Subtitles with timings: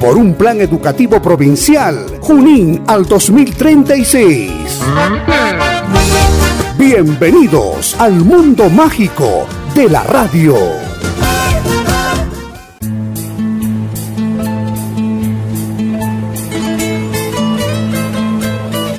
[0.00, 4.50] por un plan educativo provincial Junín al 2036.
[6.78, 10.56] Bienvenidos al mundo mágico de la radio.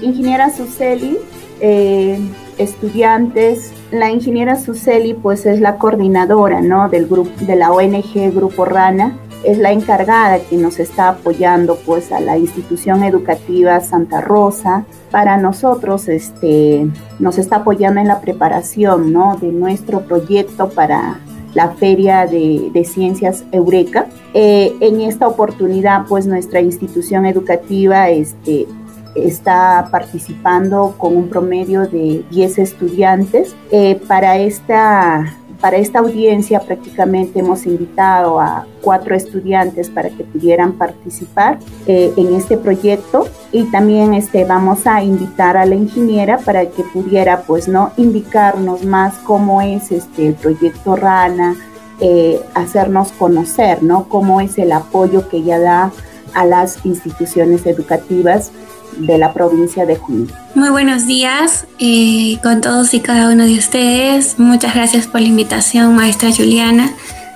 [0.02, 1.18] Ingeniera Suseli,
[1.62, 2.20] eh,
[2.59, 6.90] estudiantes, la ingeniera Suseli pues es la coordinadora ¿no?
[6.90, 12.12] del grupo, de la ONG Grupo Rana, es la encargada que nos está apoyando pues
[12.12, 14.86] a la institución educativa Santa Rosa.
[15.09, 16.88] Para nosotros este,
[17.20, 19.38] nos está apoyando en la preparación ¿no?
[19.38, 21.19] de nuestro proyecto para
[21.53, 24.08] la Feria de, de Ciencias Eureka.
[24.34, 28.67] Eh, en esta oportunidad pues nuestra institución educativa este,
[29.16, 33.56] está participando con un promedio de 10 estudiantes.
[33.72, 40.73] Eh, para, esta, para esta audiencia prácticamente hemos invitado a cuatro estudiantes para que pudieran
[40.73, 46.66] participar eh, en este proyecto y también este, vamos a invitar a la ingeniera para
[46.66, 51.56] que pudiera pues no indicarnos más cómo es este, el proyecto RANA,
[52.00, 54.09] eh, hacernos conocer, ¿no?
[54.09, 55.92] Cómo es el apoyo que ella da
[56.34, 58.52] a las instituciones educativas
[58.97, 60.31] de la provincia de Junín.
[60.56, 64.38] Muy buenos días eh, con todos y cada uno de ustedes.
[64.38, 66.94] Muchas gracias por la invitación, maestra Juliana,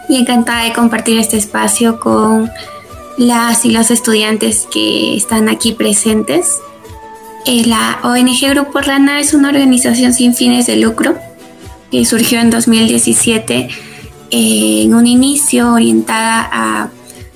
[0.09, 2.49] y encantada de compartir este espacio con
[3.17, 6.59] las y los estudiantes que están aquí presentes.
[7.45, 11.15] Eh, la ONG Grupo Rana es una organización sin fines de lucro
[11.91, 13.69] que surgió en 2017
[14.31, 16.89] eh, en un inicio orientada a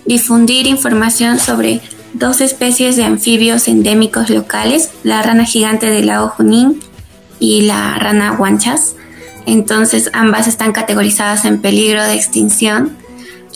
[0.06, 1.82] difundir información sobre
[2.14, 6.80] dos especies de anfibios endémicos locales, la rana gigante del lago Junín
[7.40, 8.96] y la rana guanchas.
[9.46, 12.98] Entonces ambas están categorizadas en peligro de extinción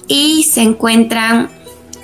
[0.07, 1.49] y se encuentran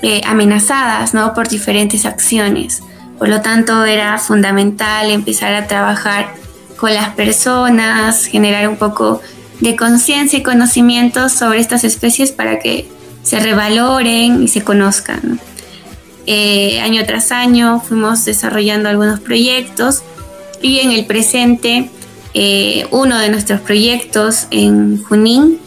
[0.02, 1.34] eh, amenazadas ¿no?
[1.34, 2.82] por diferentes acciones.
[3.18, 6.34] Por lo tanto, era fundamental empezar a trabajar
[6.78, 9.22] con las personas, generar un poco
[9.60, 12.90] de conciencia y conocimiento sobre estas especies para que
[13.24, 15.42] se revaloren y se conozcan.
[16.32, 20.04] Eh, año tras año fuimos desarrollando algunos proyectos
[20.62, 21.90] y en el presente
[22.36, 25.58] eh, uno de nuestros proyectos en Junín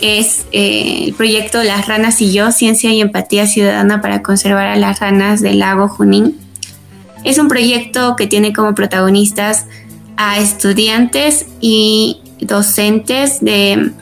[0.00, 4.76] es eh, el proyecto Las ranas y yo, ciencia y empatía ciudadana para conservar a
[4.76, 6.38] las ranas del lago Junín.
[7.22, 9.66] Es un proyecto que tiene como protagonistas
[10.16, 13.92] a estudiantes y docentes de,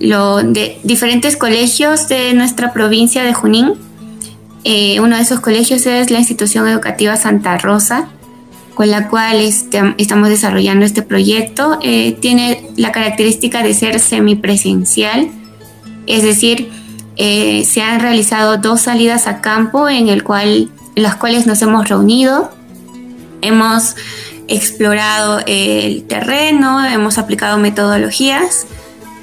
[0.00, 3.88] de diferentes colegios de nuestra provincia de Junín
[4.64, 8.08] eh, uno de esos colegios es la institución educativa Santa Rosa,
[8.74, 11.78] con la cual este, estamos desarrollando este proyecto.
[11.82, 15.30] Eh, tiene la característica de ser semipresencial,
[16.06, 16.70] es decir,
[17.16, 21.60] eh, se han realizado dos salidas a campo en, el cual, en las cuales nos
[21.62, 22.50] hemos reunido,
[23.42, 23.96] hemos
[24.48, 28.66] explorado el terreno, hemos aplicado metodologías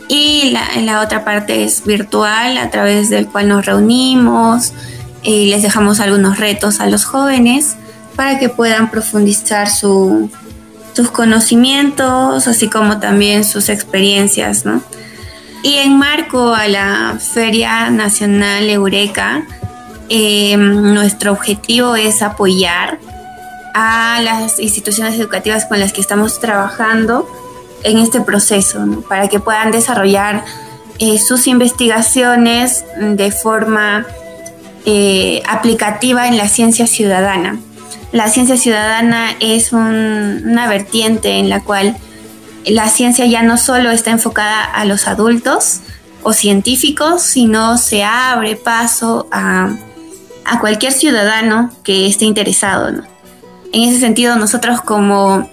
[0.07, 4.73] y la, la otra parte es virtual a través del cual nos reunimos,
[5.27, 7.75] y les dejamos algunos retos a los jóvenes
[8.15, 10.31] para que puedan profundizar sus
[11.11, 14.81] conocimientos, así como también sus experiencias, ¿no?
[15.63, 19.43] Y en marco a la Feria Nacional Eureka,
[20.07, 22.97] em, nuestro objetivo es apoyar
[23.73, 27.29] a las instituciones educativas con las que estamos trabajando
[27.83, 30.45] en este proceso, para que puedan desarrollar
[30.99, 34.05] eh, sus investigaciones de forma
[34.89, 37.59] eh, aplicativa en la ciencia ciudadana.
[38.13, 41.97] La ciencia ciudadana es una vertiente en la cual
[42.65, 45.81] la ciencia ya no solo está enfocada a los adultos
[46.23, 49.75] o científicos, sino se abre paso a,
[50.61, 53.03] cualquier ciudadano que esté interesado.
[53.73, 55.49] En ese sentido, nosotros como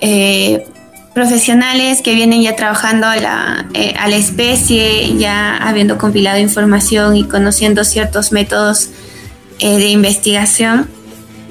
[0.00, 0.66] eh,
[1.14, 7.16] profesionales que vienen ya trabajando a la, eh, a la especie, ya habiendo compilado información
[7.16, 8.90] y conociendo ciertos métodos
[9.60, 10.88] eh, de investigación,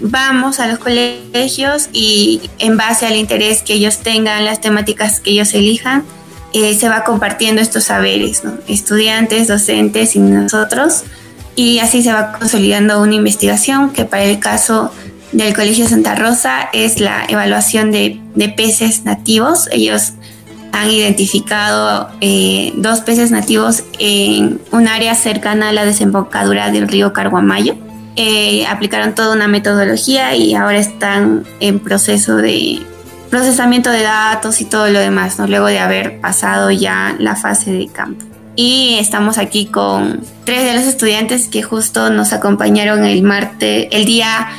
[0.01, 5.31] vamos a los colegios y en base al interés que ellos tengan, las temáticas que
[5.31, 6.03] ellos elijan,
[6.51, 11.03] eh, se va compartiendo estos saberes, estudiantes, docentes y nosotros,
[11.55, 14.91] y así se va consolidando una investigación que para el caso
[15.33, 18.19] del Colegio Santa Rosa es la evaluación de,
[18.55, 19.67] peces nativos.
[19.71, 20.13] Ellos
[20.71, 27.13] han identificado eh, dos peces nativos en un área cercana a la desembocadura del río
[27.13, 27.75] Carguamayo.
[28.15, 32.79] Eh, aplicaron toda una metodología y ahora están en proceso de
[33.31, 35.47] procesamiento de datos y todo lo demás, ¿no?
[35.47, 38.23] luego de haber pasado ya la fase de campo.
[38.55, 44.05] Y estamos aquí con tres de los estudiantes que justo nos acompañaron el martes, el
[44.05, 44.49] día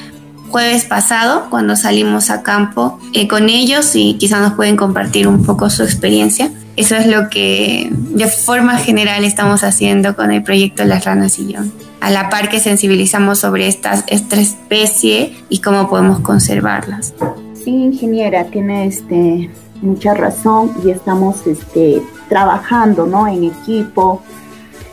[0.49, 5.45] jueves pasado cuando salimos a campo eh, con ellos y quizás nos pueden compartir un
[5.45, 6.51] poco su experiencia.
[6.77, 11.61] Eso es lo que de forma general estamos haciendo con el proyecto Las Ranas yo.
[12.01, 17.15] A la par que sensibilizamos sobre esta especie y cómo podemos conservarlas.
[17.55, 19.51] Sí, ingeniera, tiene este,
[19.81, 23.27] mucha razón y estamos este, trabajando ¿no?
[23.29, 24.23] en equipo,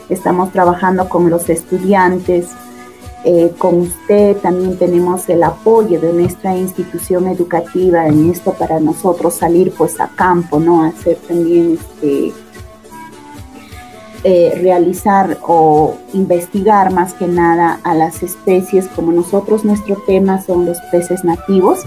[0.08, 2.48] estamos trabajando con los estudiantes,
[3.24, 9.34] eh, con usted también tenemos el apoyo de nuestra institución educativa en esto para nosotros
[9.34, 10.82] salir pues a campo, ¿no?
[10.82, 12.32] Hacer también este,
[14.24, 20.66] eh, realizar o investigar más que nada a las especies, como nosotros nuestro tema son
[20.66, 21.80] los peces nativos.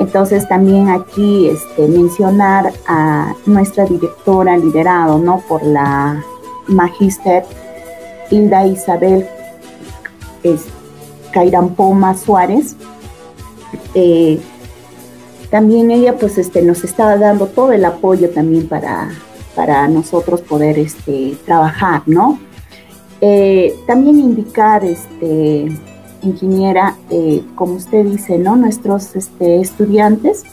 [0.00, 5.42] Entonces también aquí este, mencionar a nuestra directora liderado ¿no?
[5.48, 6.22] por la
[6.66, 7.44] magíster
[8.30, 9.26] Hilda Isabel
[10.52, 10.66] es,
[11.76, 12.76] Poma Suárez.
[13.94, 14.40] Eh,
[15.50, 19.10] también ella pues este, nos estaba dando todo el apoyo también para,
[19.54, 22.38] para nosotros poder este, trabajar, ¿no?
[23.20, 25.68] Eh, también indicar este,
[26.22, 28.56] ingeniera, eh, como usted dice, ¿no?
[28.56, 30.44] Nuestros este, estudiantes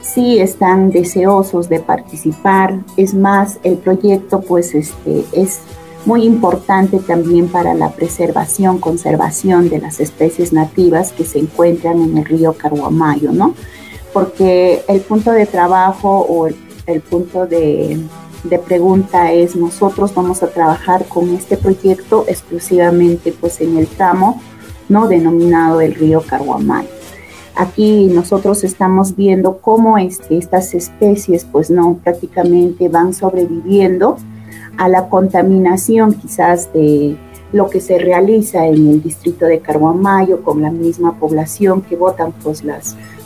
[0.00, 2.78] sí están deseosos de participar.
[2.96, 5.60] Es más, el proyecto pues este, es
[6.06, 12.18] muy importante también para la preservación, conservación de las especies nativas que se encuentran en
[12.18, 13.54] el río Carguamayo, ¿no?
[14.12, 18.00] Porque el punto de trabajo o el, punto de,
[18.44, 24.40] de, pregunta es nosotros vamos a trabajar con este proyecto exclusivamente pues en el tramo
[24.88, 25.08] ¿no?
[25.08, 26.88] denominado el río Carguamay.
[27.56, 34.16] Aquí nosotros estamos viendo cómo este, estas especies pues no prácticamente van sobreviviendo
[34.76, 37.16] a la contaminación quizás de
[37.52, 42.32] lo que se realiza en el distrito de Carguamayo con la misma población que botan
[42.42, 42.64] pues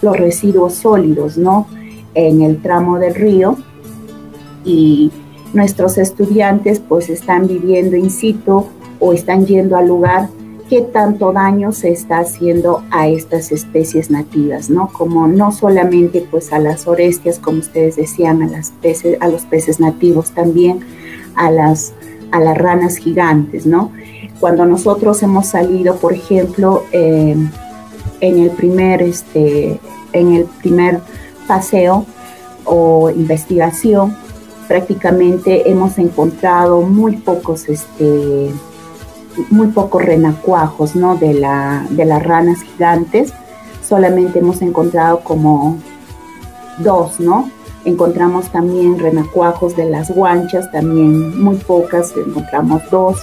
[0.03, 1.67] los residuos sólidos ¿no?
[2.15, 3.57] en el tramo del río
[4.65, 5.11] y
[5.55, 8.67] nuestros estudiantes pues están viviendo in situ
[9.01, 10.29] o están yendo al lugar
[10.69, 14.91] qué tanto daño se está haciendo a estas especies nativas, ¿no?
[14.93, 19.45] Como no solamente pues a las orestias, como ustedes decían, a, las peces, a los
[19.45, 20.81] peces nativos, también
[21.39, 21.95] a las,
[22.33, 23.93] a las ranas gigantes, ¿no?
[24.41, 27.37] Cuando nosotros hemos salido, por ejemplo, eh,
[28.21, 29.81] en el primer, este,
[30.13, 31.01] en el primer
[31.47, 32.05] paseo
[32.65, 34.17] o investigación,
[34.67, 38.53] prácticamente hemos encontrado muy pocos este,
[39.51, 41.17] muy pocos renacuajos, ¿no?
[41.17, 43.33] De, la, de las ranas gigantes.
[43.87, 45.79] Solamente hemos encontrado como
[46.79, 47.51] dos, ¿no?
[47.89, 53.17] Encontramos también renacuajos de las guanchas, también muy pocas, encontramos dos.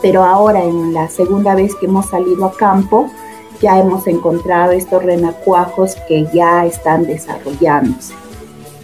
[0.00, 3.10] Pero ahora en la segunda vez que hemos salido a campo,
[3.60, 8.14] ya hemos encontrado estos renacuajos que ya están desarrollándose.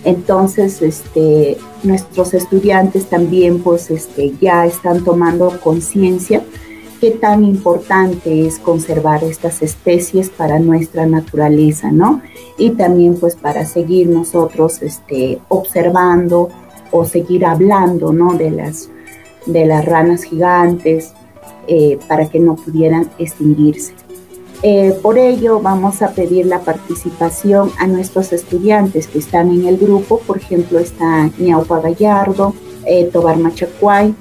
[0.04, 6.44] Entonces, este, nuestros estudiantes también pues este, ya están tomando conciencia
[7.00, 12.22] qué tan importante es conservar estas especies para nuestra naturaleza, ¿no?
[12.58, 16.48] Y también pues para seguir nosotros este, observando
[16.90, 18.34] o seguir hablando, ¿no?
[18.34, 18.90] De las,
[19.46, 21.12] de las ranas gigantes
[21.68, 23.92] eh, para que no pudieran extinguirse.
[24.62, 29.76] Eh, por ello, vamos a pedir la participación a nuestros estudiantes que están en el
[29.76, 30.18] grupo.
[30.26, 32.54] Por ejemplo, está Ñaupa Gallardo,
[32.86, 34.14] eh, Tobar Machacuay,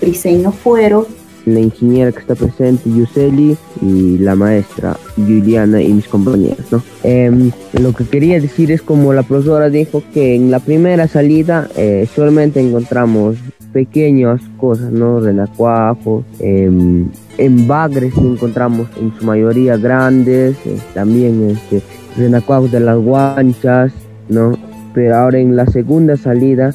[0.00, 1.06] Briseño Fuero.
[1.46, 6.64] La ingeniera que está presente, Yuseli, y la maestra Juliana y mis compañeros.
[6.70, 6.82] ¿no?
[7.02, 11.68] Em, lo que quería decir es como la profesora dijo que en la primera salida
[11.76, 13.36] eh, solamente encontramos
[13.74, 15.20] pequeñas cosas, ¿no?
[15.20, 17.08] Renacuajos, em,
[17.38, 21.82] en bagres encontramos en su mayoría grandes, eh, también este,
[22.16, 23.92] renacuajos de las guanchas,
[24.28, 24.56] ¿no?
[24.94, 26.72] Pero ahora en la segunda salida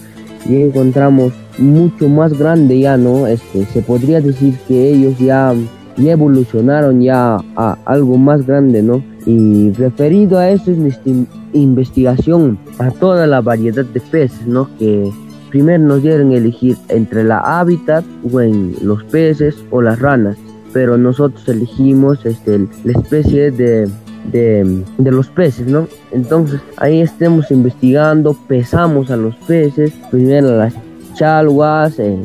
[0.47, 3.27] ya encontramos mucho más grande ya, ¿no?
[3.27, 5.53] Este, se podría decir que ellos ya,
[5.97, 9.03] evolucionaron ya a algo más grande, ¿no?
[9.25, 11.11] Y referido a eso es nuestra
[11.51, 14.69] investigación a toda la variedad de peces, ¿no?
[14.77, 15.11] Que
[15.49, 20.37] Primero nos dieron elegir entre la hábitat o en los peces o las ranas,
[20.73, 23.89] pero nosotros elegimos este, la especie de,
[24.31, 25.87] de, los peces, ¿no?
[26.11, 30.75] Entonces ahí estemos investigando, pesamos a los peces, primero las
[31.19, 32.17] chalguas, eh,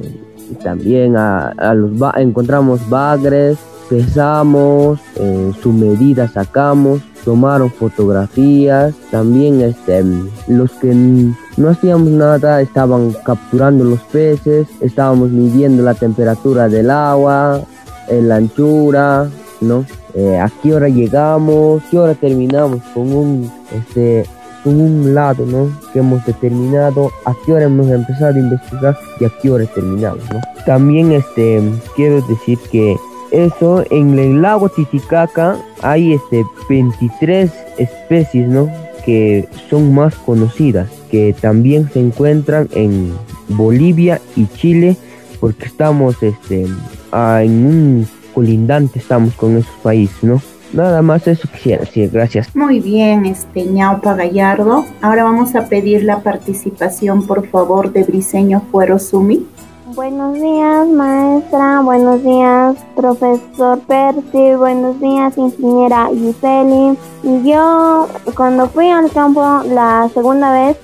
[0.63, 3.59] también a, los encontramos bagres,
[3.91, 10.05] pesamos, eh, su medida sacamos, tomaron fotografías, también este,
[10.47, 17.63] los que no hacíamos nada estaban capturando los peces, estábamos midiendo la temperatura del agua,
[18.09, 19.29] la anchura,
[19.61, 19.85] ¿no?
[20.15, 24.25] Eh, a qué hora llegamos, qué hora terminamos con un, este,
[24.65, 25.71] lado, ¿no?
[25.93, 30.25] Que hemos determinado, a qué hora hemos empezado a investigar y a qué hora terminamos,
[30.33, 30.41] ¿no?
[30.67, 31.63] También, este,
[31.95, 32.97] quiero decir que
[33.31, 38.71] eso, en el lago Titicaca hay, este, 23 especies, ¿no?
[39.05, 43.13] Que son más conocidas, que también se encuentran en
[43.49, 44.97] Bolivia y Chile,
[45.41, 46.67] porque estamos, este,
[47.13, 50.41] en un colindante estamos con esos países, ¿no?
[50.75, 52.55] Nada más eso quisiera decir, gracias.
[52.57, 54.85] Muy bien, este ñaupa Gallardo.
[55.03, 59.47] Ahora vamos a pedir la participación, por favor, de Briseño Fuero Sumi.
[59.95, 61.81] Buenos días, maestra.
[61.81, 64.57] Buenos días, profesor Percy.
[64.57, 66.99] Buenos días, ingeniera Yuseli.
[67.45, 70.77] Yo, cuando fui al campo la segunda vez,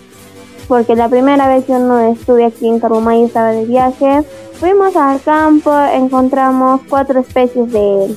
[0.68, 4.23] porque la primera vez yo no estuve aquí en y estaba de viaje,
[4.61, 8.14] Fuimos al campo, encontramos cuatro especies de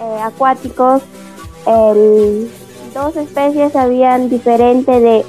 [0.00, 1.02] eh, acuáticos.
[2.94, 5.24] dos especies habían diferente de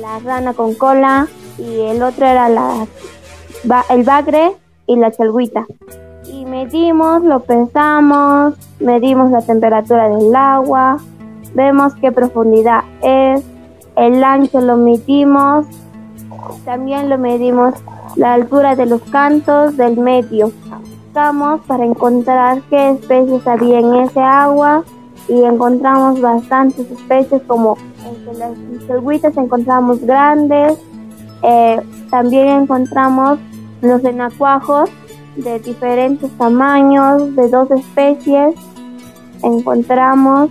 [0.00, 1.26] la rana con cola
[1.58, 2.48] y el otro era
[3.90, 4.52] el bagre
[4.86, 5.66] y la chalguita.
[6.26, 10.98] Y medimos, lo pesamos, medimos la temperatura del agua,
[11.54, 13.42] vemos qué profundidad es,
[13.96, 15.66] el ancho lo medimos,
[16.64, 17.74] también lo medimos
[18.16, 20.52] la altura de los cantos del medio.
[21.12, 24.84] Para encontrar qué especies había en ese agua
[25.28, 27.76] y encontramos bastantes especies como
[28.08, 28.52] entre las
[28.86, 30.78] chalguitas encontramos grandes,
[31.42, 33.40] eh, también encontramos
[33.82, 34.88] los enacuajos
[35.34, 38.54] de diferentes tamaños, de dos especies.
[39.42, 40.50] Encontramos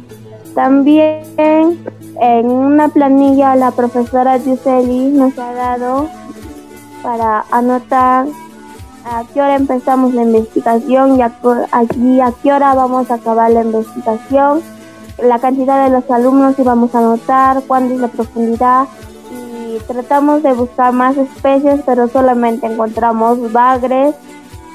[0.55, 1.23] también
[2.19, 6.09] en una planilla la profesora Giuseppe nos ha dado
[7.01, 8.25] para anotar
[9.05, 14.61] a qué hora empezamos la investigación y a qué hora vamos a acabar la investigación,
[15.21, 18.87] la cantidad de los alumnos y vamos a anotar, cuándo es la profundidad.
[19.31, 24.15] Y tratamos de buscar más especies pero solamente encontramos bagres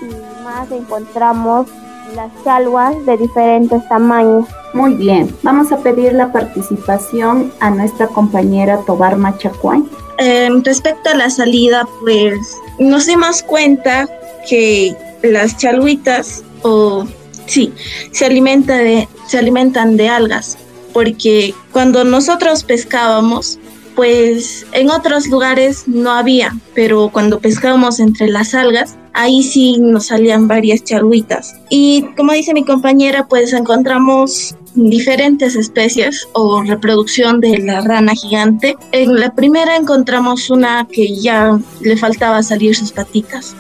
[0.01, 1.67] y más encontramos
[2.15, 4.47] las chalguas de diferentes tamaños.
[4.73, 9.83] Muy bien, vamos a pedir la participación a nuestra compañera Tobar Machacuay.
[10.19, 14.09] Eh, respecto a la salida, pues nos dimos cuenta
[14.49, 17.05] que las chaluitas, o
[17.47, 17.73] sí,
[18.13, 20.57] se, alimenta de, se alimentan de algas,
[20.93, 23.59] porque cuando nosotros pescábamos,
[23.97, 30.07] pues en otros lugares no había, pero cuando pescábamos entre las algas, ahí sí nos
[30.07, 31.57] salían varias chaluitas.
[31.71, 38.77] Y como dice mi compañera, pues encontramos diferentes especies o reproducción de la rana gigante.
[38.93, 43.55] En la primera encontramos una que ya le faltaba salir sus patitas.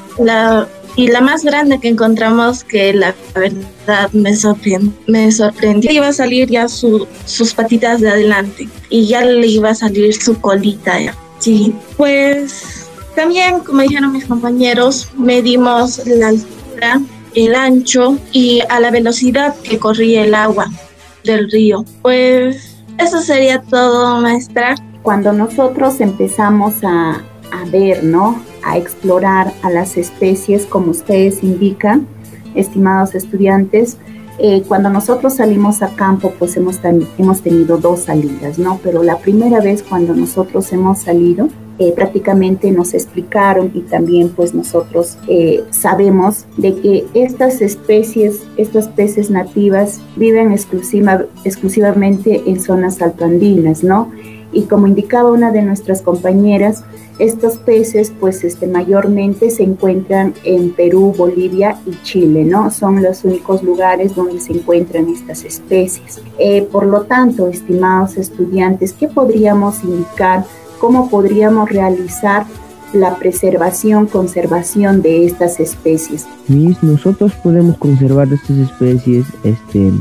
[0.96, 5.32] Y la más grande que encontramos, que la verdad me, sorprendió, me
[5.92, 10.40] iba a salir ya sus patitas de adelante y ya le iba a salir su
[10.40, 10.98] colita.
[11.40, 12.83] Sí, pues
[13.14, 17.00] también, como dijeron mis compañeros, medimos la altura,
[17.34, 20.70] el ancho y a la velocidad que corría el agua
[21.24, 21.84] del río.
[22.02, 24.74] Pues eso sería todo, maestra.
[25.02, 28.42] Cuando nosotros empezamos a, a ver, ¿no?
[28.64, 32.06] A explorar a las especies, como ustedes indican,
[32.54, 33.98] estimados estudiantes,
[34.38, 36.80] eh, cuando nosotros salimos a campo, pues hemos,
[37.18, 38.80] hemos tenido dos salidas, ¿no?
[38.82, 44.54] Pero la primera vez cuando nosotros hemos salido, eh, prácticamente nos explicaron y también pues
[44.54, 53.02] nosotros eh, sabemos de que estas especies, estas peces nativas viven exclusiva, exclusivamente en zonas
[53.02, 54.12] altoandinas, ¿no?
[54.52, 56.84] Y como indicaba una de nuestras compañeras,
[57.18, 62.70] estos peces pues este, mayormente se encuentran en Perú, Bolivia y Chile, ¿no?
[62.70, 66.20] Son los únicos lugares donde se encuentran estas especies.
[66.38, 70.44] Eh, por lo tanto, estimados estudiantes, ¿qué podríamos indicar?
[70.78, 72.46] Cómo podríamos realizar
[72.92, 76.26] la preservación, conservación de estas especies.
[76.48, 79.92] nosotros podemos conservar estas especies este,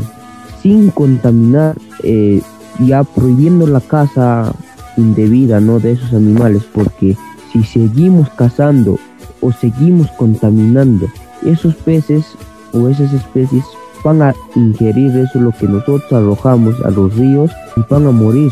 [0.62, 2.42] sin contaminar, eh,
[2.80, 4.53] ya prohibiendo la caza
[4.96, 5.80] indebida ¿no?
[5.80, 7.18] de esos animales, porque
[7.51, 9.00] si seguimos cazando
[9.42, 11.08] o seguimos contaminando
[11.44, 12.25] esos peces
[12.74, 13.63] o esas especies,
[14.03, 18.51] van a ingerir eso lo que nosotros arrojamos a los ríos y van a morir.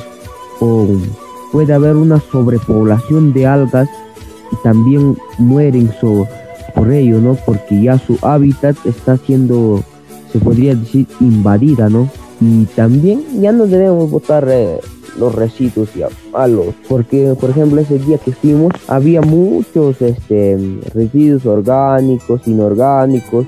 [0.59, 0.87] O
[1.51, 3.89] puede haber una sobrepoblación de algas
[4.51, 5.91] y también mueren
[6.75, 7.35] por ello, ¿no?
[7.45, 9.83] Porque ya su hábitat está siendo,
[10.31, 12.09] se podría decir, invadida, ¿no?
[12.39, 14.79] Y también ya no debemos botar eh,
[15.17, 20.57] los residuos ya malos, porque por ejemplo ese día que fuimos había muchos este,
[20.93, 23.45] residuos orgánicos, inorgánicos,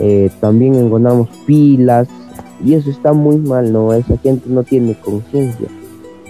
[0.00, 2.08] eh, también encontramos pilas
[2.64, 3.92] y eso está muy mal, ¿no?
[3.92, 5.68] Esa gente no tiene conciencia.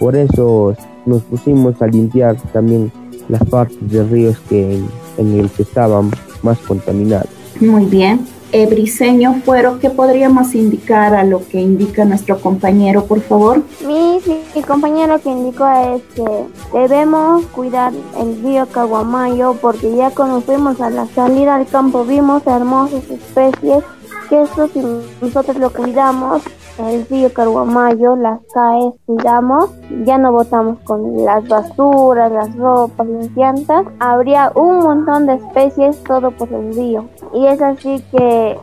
[0.04, 2.92] Por eso nos pusimos a limpiar también
[3.30, 6.10] las partes de ríos que en, en el que estaban
[6.42, 7.30] más contaminados.
[7.58, 8.20] Muy bien
[8.52, 13.62] eh, briseño fuero, ¿qué podríamos indicar a lo que indica nuestro compañero, por favor?
[13.84, 14.20] Mi,
[14.54, 20.82] mi compañero que indicó es que debemos cuidar el río Caguamayo porque ya cuando fuimos
[20.82, 23.82] a la salida al campo vimos hermosas especies
[24.28, 24.80] que eso si
[25.20, 26.42] nosotros lo cuidamos
[26.78, 29.70] el río Caguamayo, las CAES cuidamos,
[30.04, 36.02] ya no botamos con las basuras, las ropas, las llantas, habría un montón de especies
[36.04, 37.06] todo por el río.
[37.32, 38.58] Y es así que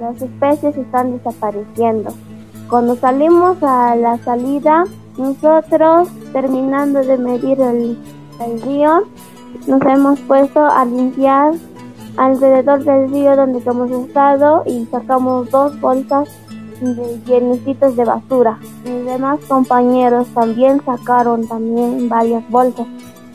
[0.00, 2.10] las especies están desapareciendo.
[2.68, 4.84] Cuando salimos a la salida,
[5.16, 7.98] nosotros terminando de medir el,
[8.44, 9.02] el río,
[9.66, 11.54] nos hemos puesto a limpiar
[12.16, 16.28] alrededor del río donde hemos estado y sacamos dos bolsas
[16.80, 18.58] de llenecitos de basura.
[18.84, 22.86] Mis demás compañeros también sacaron también varias bolsas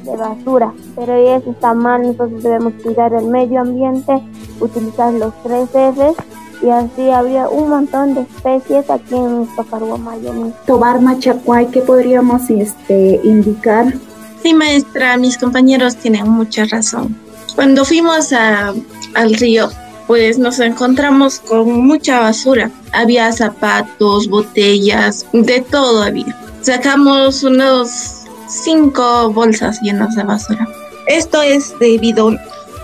[0.03, 4.21] de basura, pero eso está mal, nosotros debemos cuidar el medio ambiente,
[4.59, 6.15] utilizar los tres Fs
[6.61, 10.51] y así habría un montón de especies aquí en nuestro Caruamayo.
[10.65, 13.93] Tobar Machacuay, ¿qué podríamos este, indicar?
[14.41, 17.17] Sí, maestra, mis compañeros tienen mucha razón.
[17.55, 18.73] Cuando fuimos a,
[19.13, 19.69] al río,
[20.07, 22.71] pues nos encontramos con mucha basura.
[22.91, 26.37] Había zapatos, botellas, de todo había.
[26.61, 30.67] Sacamos unos cinco bolsas llenas de basura.
[31.07, 32.31] Esto es debido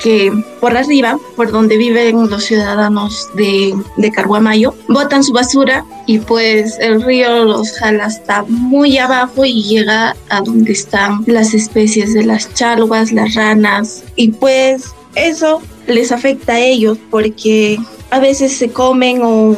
[0.02, 6.20] que por arriba, por donde viven los ciudadanos de, de Carguamayo, botan su basura y
[6.20, 12.14] pues el río los jala hasta muy abajo y llega a donde están las especies
[12.14, 17.78] de las chalvas, las ranas y pues eso les afecta a ellos porque
[18.12, 19.56] a veces se comen o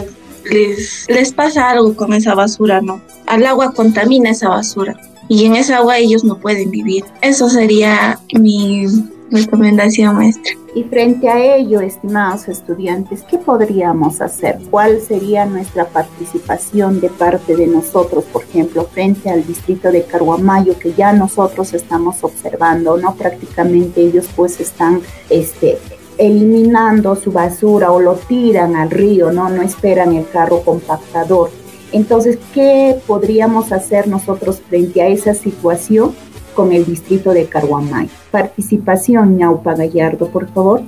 [0.50, 3.02] les, les pasa algo con esa basura, ¿no?
[3.28, 7.06] Al agua contamina esa basura y en esa agua ellos no pueden vivir.
[7.22, 8.86] Eso sería mi
[9.32, 10.54] recomendación maestra.
[10.74, 14.60] Y frente a ello, estimados estudiantes, ¿qué podríamos hacer?
[14.70, 20.78] ¿Cuál sería nuestra participación de parte de nosotros, por ejemplo, frente al distrito de Caruamayo,
[20.78, 23.16] que ya nosotros estamos observando, ¿no?
[23.16, 25.78] Prácticamente ellos pues están este,
[26.18, 29.50] eliminando su basura o lo tiran al río, ¿no?
[29.50, 31.50] No esperan el carro compactador.
[31.92, 36.16] Entonces, ¿qué podríamos hacer nosotros frente a esa situación
[36.54, 38.10] con el distrito de Carhuamay?
[38.32, 40.82] Participación, Ñaupa Gallardo, por favor.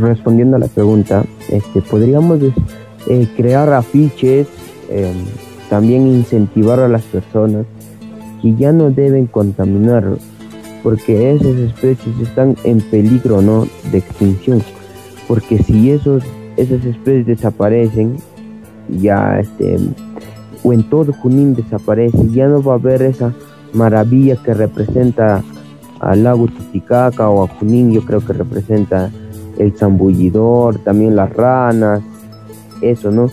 [0.00, 2.40] Respondiendo a la pregunta, este, podríamos
[3.06, 4.46] eh, crear afiches,
[4.88, 5.16] em,
[5.68, 7.66] también incentivar a las personas
[8.40, 10.16] que ya no deben contaminar
[10.82, 13.66] porque esas especies están en peligro ¿no?
[13.90, 14.62] de extinción.
[15.26, 16.22] Porque si esos,
[16.56, 18.16] esas especies desaparecen,
[18.88, 19.76] ya este,
[20.62, 23.34] o en todo Junín desaparece, ya no va a haber esa
[23.72, 25.42] maravilla que representa
[26.00, 29.10] al lago Titicaca o a Junín, yo creo que representa
[29.58, 32.02] el zambullidor, también las ranas,
[32.80, 33.30] eso, ¿no?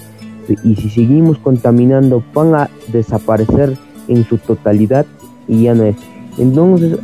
[0.63, 5.05] Y si seguimos contaminando, van a desaparecer en su totalidad
[5.47, 5.95] y ya no es.
[6.37, 6.99] Entonces,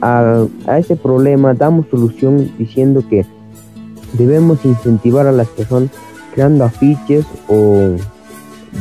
[0.00, 0.46] a,
[0.78, 3.26] ese problema damos solución diciendo que
[4.12, 5.90] debemos incentivar a las personas
[6.34, 7.96] creando afiches o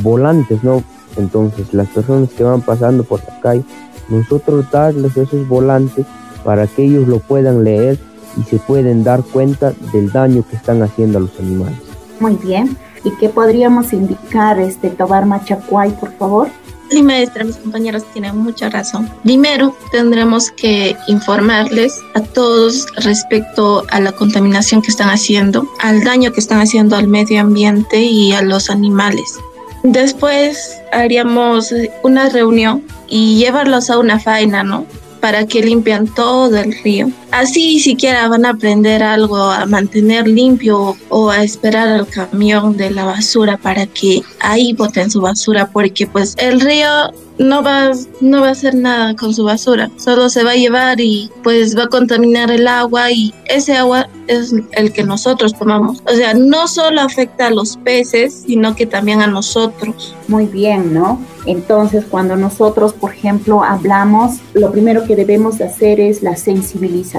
[0.03, 0.83] volantes, ¿no?
[1.17, 3.63] Entonces las personas que van pasando por la calle,
[4.09, 6.05] nosotros darles esos volantes
[6.43, 7.99] para que ellos lo puedan leer
[8.37, 11.77] y se pueden dar cuenta del daño que están haciendo a los animales.
[12.19, 12.77] Muy bien.
[13.03, 16.49] ¿Y qué podríamos indicar, este Tobar Machacuay, por favor?
[16.89, 19.09] Sí, maestra, mis compañeros tienen mucha razón.
[19.23, 26.31] Primero, tendremos que informarles a todos respecto a la contaminación que están haciendo, al daño
[26.31, 29.37] que están haciendo al medio ambiente y a los animales.
[29.83, 34.85] Después haríamos una reunión y llevarlos a una faena, ¿no?
[35.19, 40.95] Para que limpian todo el río así siquiera van a aprender algo a mantener limpio
[41.09, 46.07] o a esperar al camión de la basura para que ahí boten su basura porque
[46.07, 50.43] pues el río no va, no va a hacer nada con su basura, solo se
[50.43, 54.91] va a llevar y pues va a contaminar el agua y ese agua es el
[54.91, 56.01] que nosotros tomamos.
[56.05, 60.15] O sea, no solo afecta a los peces, sino que también a nosotros.
[60.27, 61.21] Muy bien, ¿no?
[61.45, 67.16] Entonces, cuando nosotros, por ejemplo, hablamos, lo primero que debemos hacer es la sensibilización,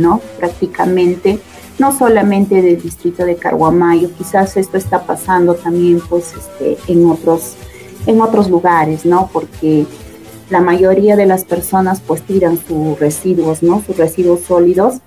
[0.00, 0.20] ¿no?
[0.38, 1.38] Prácticamente
[1.78, 7.54] no solamente del distrito de Carguamayo, quizás esto está pasando también pues este, en otros
[8.06, 9.28] en otros lugares, ¿no?
[9.32, 9.84] Porque
[10.48, 13.82] la mayoría de las personas pues tiran sus residuos, ¿no?
[13.84, 15.00] Sus residuos sólidos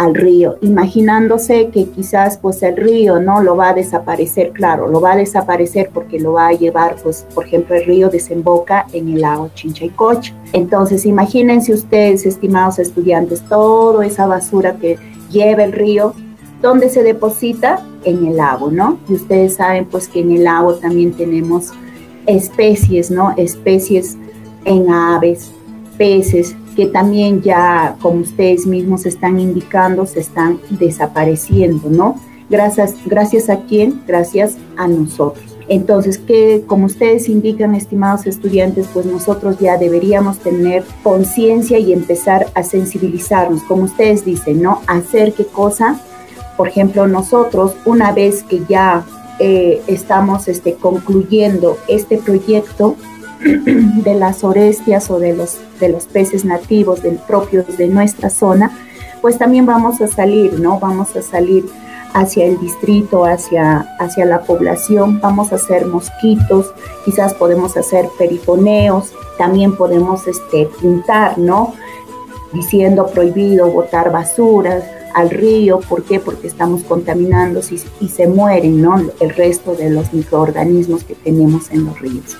[0.00, 4.98] al río, imaginándose que quizás pues el río no lo va a desaparecer, claro, lo
[4.98, 9.10] va a desaparecer porque lo va a llevar pues por ejemplo el río desemboca en
[9.10, 10.34] el lago Chinchaycocha.
[10.54, 14.98] Entonces imagínense ustedes, estimados estudiantes, toda esa basura que
[15.30, 16.14] lleva el río,
[16.62, 17.86] ¿dónde se deposita?
[18.04, 18.98] En el lago, ¿no?
[19.06, 21.72] Y ustedes saben pues que en el lago también tenemos
[22.24, 23.34] especies, ¿no?
[23.36, 24.16] Especies
[24.64, 25.50] en aves,
[25.98, 32.16] peces, que también ya, como ustedes mismos están indicando, se están desapareciendo, ¿no?
[32.48, 34.02] Gracias, gracias a quién?
[34.06, 35.56] Gracias a nosotros.
[35.68, 42.46] Entonces, que como ustedes indican, estimados estudiantes, pues nosotros ya deberíamos tener conciencia y empezar
[42.54, 44.80] a sensibilizarnos, como ustedes dicen, ¿no?
[44.88, 46.00] Hacer qué cosa,
[46.56, 49.04] por ejemplo, nosotros, una vez que ya
[49.38, 52.96] eh, estamos este, concluyendo este proyecto
[54.04, 58.70] de las orestias o de los, de los peces nativos del, propios de nuestra zona,
[59.20, 60.78] pues también vamos a salir, ¿no?
[60.78, 61.64] Vamos a salir
[62.12, 66.72] hacia el distrito, hacia, hacia la población, vamos a hacer mosquitos,
[67.04, 71.74] quizás podemos hacer perifoneos, también podemos este, pintar, ¿no?
[72.52, 74.82] Diciendo prohibido botar basuras,
[75.14, 75.80] al río.
[75.80, 76.20] ¿Por qué?
[76.20, 77.60] Porque estamos contaminando
[78.00, 78.98] y, se mueren ¿no?
[79.20, 82.36] el resto de los microorganismos que tenemos en los ríos.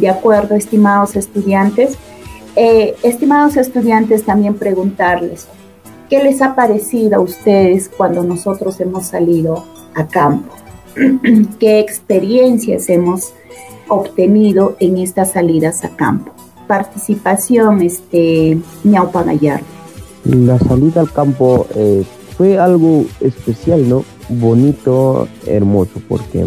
[0.00, 1.98] De acuerdo, estimados estudiantes.
[2.56, 5.46] Eh, estimados estudiantes, también preguntarles,
[6.08, 10.54] ¿qué les ha parecido a ustedes cuando nosotros hemos salido a campo?
[11.60, 13.34] ¿Qué experiencias hemos
[13.88, 16.32] obtenido en estas salidas a campo?
[16.66, 19.66] Participación, este, Ñaupa Gallardo.
[20.24, 22.04] La salida al campo eh,
[22.36, 24.04] fue algo especial, ¿no?
[24.28, 26.44] Bonito, hermoso, porque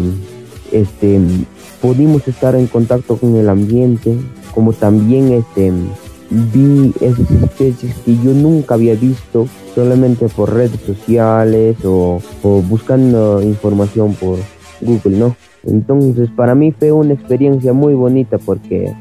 [0.74, 1.20] este,
[1.80, 4.16] pudimos estar en contacto con el ambiente,
[4.54, 5.72] como también este,
[6.30, 13.42] vi esas especies que yo nunca había visto solamente por redes sociales o, o buscando
[13.42, 14.38] información por
[14.80, 15.36] Google, ¿no?
[15.66, 18.94] Entonces para mí fue una experiencia muy bonita porque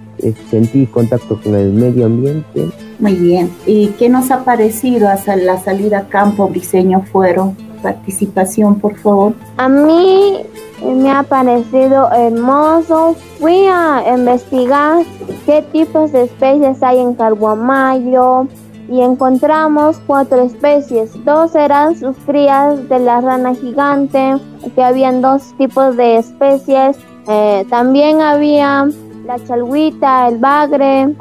[0.49, 2.69] sentí contacto con el medio ambiente.
[2.99, 3.49] Muy bien.
[3.65, 7.55] ¿Y qué nos ha parecido hasta la salida a campo Briseño Fuero?
[7.81, 9.33] Participación, por favor.
[9.57, 10.37] A mí
[10.85, 13.15] me ha parecido hermoso.
[13.39, 15.05] Fui a investigar
[15.45, 18.47] qué tipos de especies hay en Carguamayo
[18.89, 21.11] y encontramos cuatro especies.
[21.25, 24.35] Dos eran sus crías de la rana gigante,
[24.75, 26.97] que habían dos tipos de especies.
[27.27, 28.87] Eh, también había
[29.25, 31.15] la chalguita, el bagre.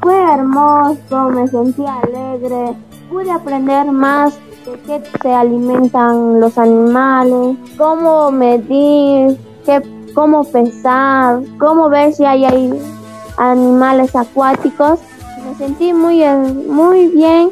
[0.00, 2.74] Fue hermoso, me sentí alegre,
[3.08, 9.82] pude aprender más de qué se alimentan los animales, cómo medir, qué,
[10.14, 12.44] cómo pesar, cómo ver si hay,
[13.38, 15.00] animales acuáticos.
[15.44, 16.22] Me sentí muy,
[16.68, 17.50] muy bien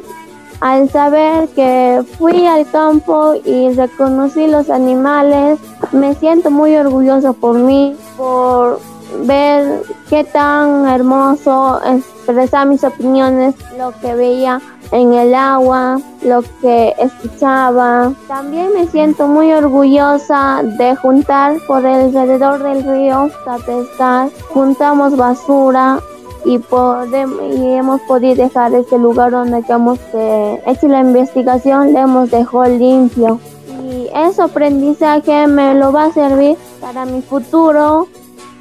[0.61, 5.59] al saber que fui al campo y reconocí los animales.
[5.91, 8.79] Me siento muy orgulloso por mí, por
[9.25, 16.93] ver qué tan hermoso expresar mis opiniones, lo que veía en el agua, lo que
[16.99, 18.13] escuchaba.
[18.27, 24.29] También me siento muy orgullosa de juntar por alrededor del río a pescar.
[24.53, 25.99] Juntamos basura
[26.43, 32.31] y, podemos, y hemos podido dejar este lugar donde hemos hecho la investigación, le hemos
[32.31, 33.39] dejado limpio.
[33.89, 38.07] Y ese aprendizaje me lo va a servir para mi futuro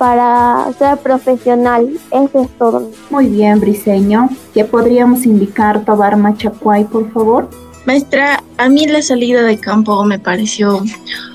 [0.01, 1.91] para ser profesional.
[2.11, 2.91] Eso es todo.
[3.11, 4.31] Muy bien, Briseño.
[4.55, 7.51] ¿Qué podríamos indicar, Tobar Machacuay, por favor?
[7.85, 10.83] Maestra, a mí la salida de campo me pareció,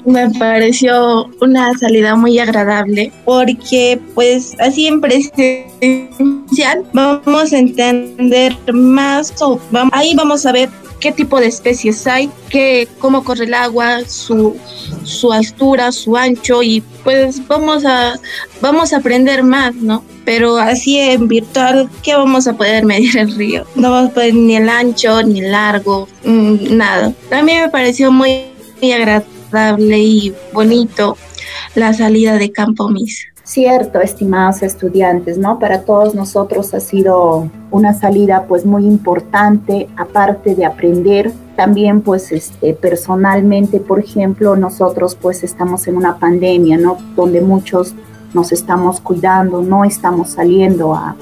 [0.04, 9.40] me pareció una salida muy agradable porque pues así en presencial vamos a entender más
[9.42, 9.60] o
[9.92, 14.58] ahí vamos a ver qué tipo de especies hay, qué, cómo corre el agua, su,
[15.04, 18.20] su altura, su ancho y pues vamos a,
[18.62, 20.04] vamos a aprender más, ¿no?
[20.24, 23.66] Pero así en virtual, ¿qué vamos a poder medir el río?
[23.76, 27.14] No vamos a poder ni el ancho, ni el largo, mm, nada.
[27.30, 28.46] También me pareció muy,
[28.82, 31.18] muy agradable y bonito
[31.76, 33.35] la salida de Campo Misa.
[33.46, 35.60] Cierto, estimados estudiantes, ¿no?
[35.60, 42.32] Para todos nosotros ha sido una salida pues muy importante, aparte de aprender, también pues
[42.32, 46.98] este, personalmente, por ejemplo, nosotros pues estamos en una pandemia, ¿no?
[47.16, 47.94] Donde muchos
[48.34, 51.16] nos estamos cuidando, no estamos saliendo a,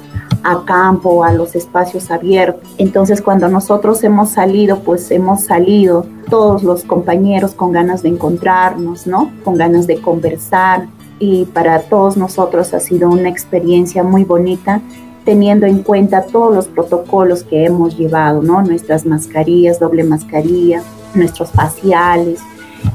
[0.43, 2.73] a campo, a los espacios abiertos.
[2.77, 9.07] Entonces cuando nosotros hemos salido, pues hemos salido todos los compañeros con ganas de encontrarnos,
[9.07, 9.29] ¿no?
[9.43, 10.87] Con ganas de conversar,
[11.23, 14.81] y para todos nosotros ha sido una experiencia muy bonita
[15.23, 18.61] teniendo en cuenta todos los protocolos que hemos llevado, ¿no?
[18.61, 20.83] Nuestras mascarillas, doble mascarilla,
[21.13, 22.41] nuestros faciales,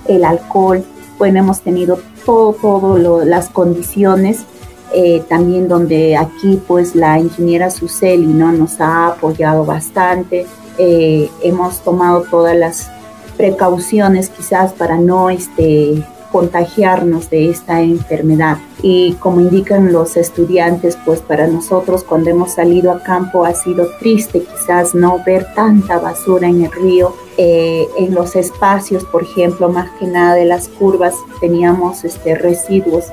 [0.06, 0.84] el alcohol,
[1.16, 4.40] bueno, hemos tenido todo, todo las condiciones,
[4.92, 8.52] eh, también donde aquí pues la ingeniera Suseli, ¿no?
[8.52, 12.90] Nos ha apoyado bastante, eh, hemos tomado todas las
[13.38, 18.58] precauciones quizás para no este, contagiarnos de esta enfermedad.
[18.82, 23.88] Y como indican los estudiantes, pues para nosotros cuando hemos salido a campo ha sido
[23.98, 27.14] triste quizás no ver tanta basura en el río.
[27.36, 33.06] Eh, en los espacios, por ejemplo, más que nada de las curvas, teníamos este, residuos.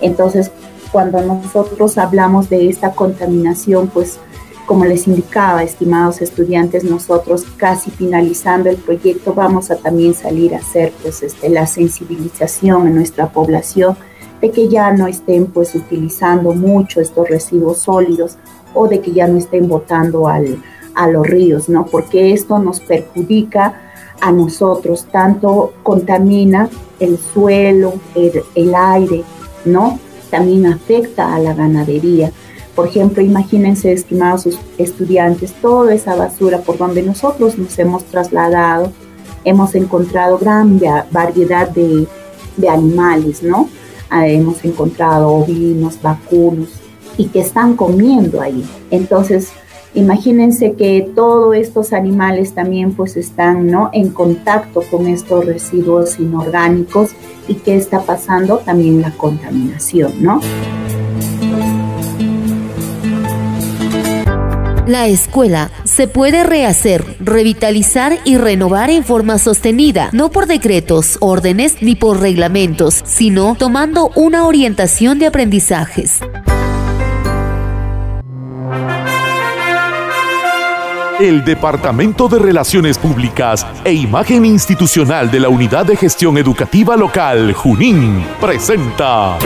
[0.00, 0.52] Entonces,
[0.92, 4.20] cuando nosotros hablamos de esta contaminación, pues
[4.66, 10.58] como les indicaba, estimados estudiantes, nosotros casi finalizando el proyecto vamos a también salir a
[10.58, 13.96] hacer pues, este, la sensibilización en nuestra población
[14.40, 18.36] de que ya no estén pues utilizando mucho estos residuos sólidos
[18.74, 20.62] o de que ya no estén botando al,
[20.94, 21.86] a los ríos, ¿no?
[21.86, 23.80] Porque esto nos perjudica
[24.20, 26.68] a nosotros, tanto contamina
[27.00, 29.22] el suelo, el, el aire,
[29.64, 29.98] ¿no?
[30.30, 32.32] También afecta a la ganadería.
[32.74, 38.92] Por ejemplo, imagínense, estimados estudiantes, toda esa basura por donde nosotros nos hemos trasladado,
[39.44, 42.06] hemos encontrado gran variedad de,
[42.68, 43.68] animales, ¿no?
[44.10, 46.70] Ah, hemos encontrado ovinos, vacunos,
[47.16, 48.64] y que están comiendo ahí.
[48.90, 49.52] Entonces,
[49.94, 53.90] imagínense que todos estos animales también pues están, ¿no?
[53.92, 57.10] En contacto con estos residuos inorgánicos
[57.46, 60.40] y qué está pasando también la contaminación, ¿no?
[64.86, 71.80] La escuela se puede rehacer, revitalizar y renovar en forma sostenida, no por decretos, órdenes
[71.80, 76.20] ni por reglamentos, sino tomando una orientación de aprendizajes.
[81.18, 87.54] El Departamento de Relaciones Públicas e Imagen Institucional de la Unidad de Gestión Educativa Local,
[87.54, 89.38] Junín, presenta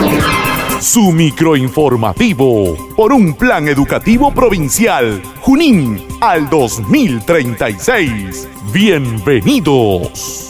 [0.81, 8.47] su microinformativo por un plan educativo provincial Junín al 2036.
[8.71, 10.45] Bienvenidos.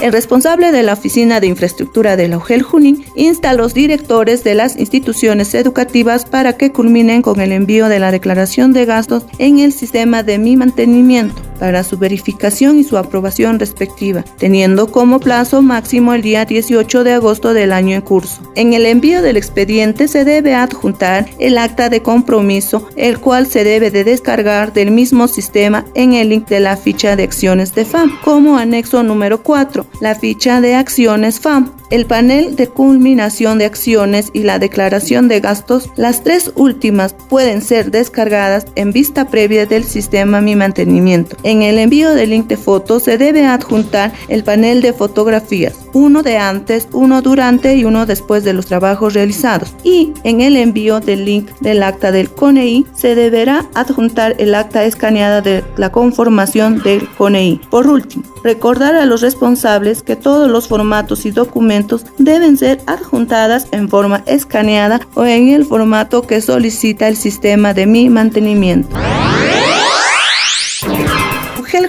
[0.00, 4.44] El responsable de la Oficina de Infraestructura de la UGEL Junín insta a los directores
[4.44, 9.24] de las instituciones educativas para que culminen con el envío de la declaración de gastos
[9.38, 15.20] en el sistema de mi mantenimiento para su verificación y su aprobación respectiva, teniendo como
[15.20, 18.40] plazo máximo el día 18 de agosto del año en curso.
[18.54, 23.64] En el envío del expediente se debe adjuntar el acta de compromiso, el cual se
[23.64, 27.84] debe de descargar del mismo sistema en el link de la ficha de acciones de
[27.84, 31.72] FAM, como anexo número 4, la ficha de acciones FAM.
[31.88, 37.62] El panel de culminación de acciones y la declaración de gastos, las tres últimas pueden
[37.62, 41.36] ser descargadas en vista previa del sistema Mi Mantenimiento.
[41.46, 46.24] En el envío del link de fotos se debe adjuntar el panel de fotografías, uno
[46.24, 49.72] de antes, uno durante y uno después de los trabajos realizados.
[49.84, 54.82] Y en el envío del link del acta del CONEI se deberá adjuntar el acta
[54.82, 57.60] escaneada de la conformación del CONEI.
[57.70, 63.68] Por último, recordar a los responsables que todos los formatos y documentos deben ser adjuntadas
[63.70, 68.96] en forma escaneada o en el formato que solicita el sistema de mi mantenimiento.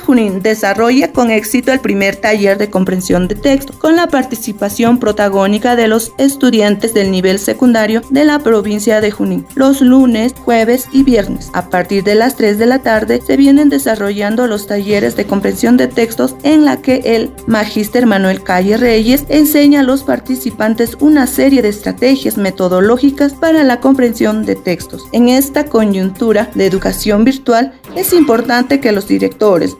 [0.07, 5.75] Junín desarrolla con éxito el primer taller de comprensión de texto, con la participación protagónica
[5.75, 11.03] de los estudiantes del nivel secundario de la provincia de Junín, los lunes, jueves y
[11.03, 11.49] viernes.
[11.51, 15.75] A partir de las 3 de la tarde se vienen desarrollando los talleres de comprensión
[15.75, 21.27] de textos en la que el magíster Manuel Calle Reyes enseña a los participantes una
[21.27, 25.05] serie de estrategias metodológicas para la comprensión de textos.
[25.11, 29.75] En esta coyuntura de educación virtual es importante que los directores,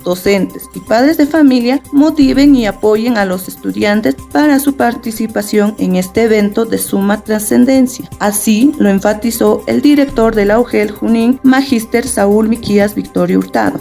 [0.74, 6.24] y padres de familia motiven y apoyen a los estudiantes para su participación en este
[6.24, 8.10] evento de suma trascendencia.
[8.20, 13.80] Así lo enfatizó el director de la UGEL Junín, Magíster Saúl Miquías Victorio Hurtado.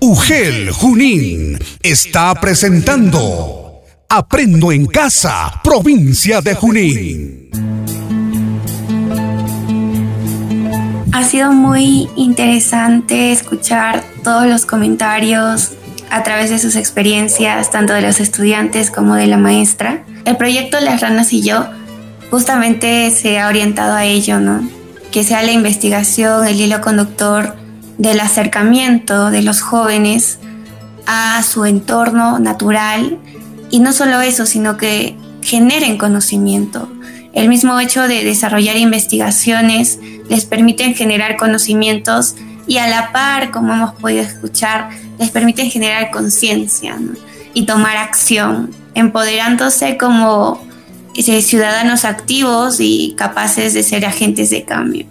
[0.00, 3.67] UGEL Junín está presentando
[4.10, 7.50] Aprendo en casa, provincia de Junín.
[11.12, 15.72] Ha sido muy interesante escuchar todos los comentarios
[16.08, 20.04] a través de sus experiencias, tanto de los estudiantes como de la maestra.
[20.24, 21.66] El proyecto Las Ranas y yo
[22.30, 24.66] justamente se ha orientado a ello, ¿no?
[25.10, 27.56] Que sea la investigación, el hilo conductor
[27.98, 30.38] del acercamiento de los jóvenes
[31.04, 33.18] a su entorno natural
[33.70, 36.90] y no solo eso, sino que generen conocimiento.
[37.32, 42.34] El mismo hecho de desarrollar investigaciones les permiten generar conocimientos
[42.66, 46.96] y a la par, como hemos podido escuchar, les permiten generar conciencia
[47.54, 50.66] y tomar acción, empoderándose como
[51.14, 55.06] eh, ciudadanos activos y capaces de ser agentes de cambio.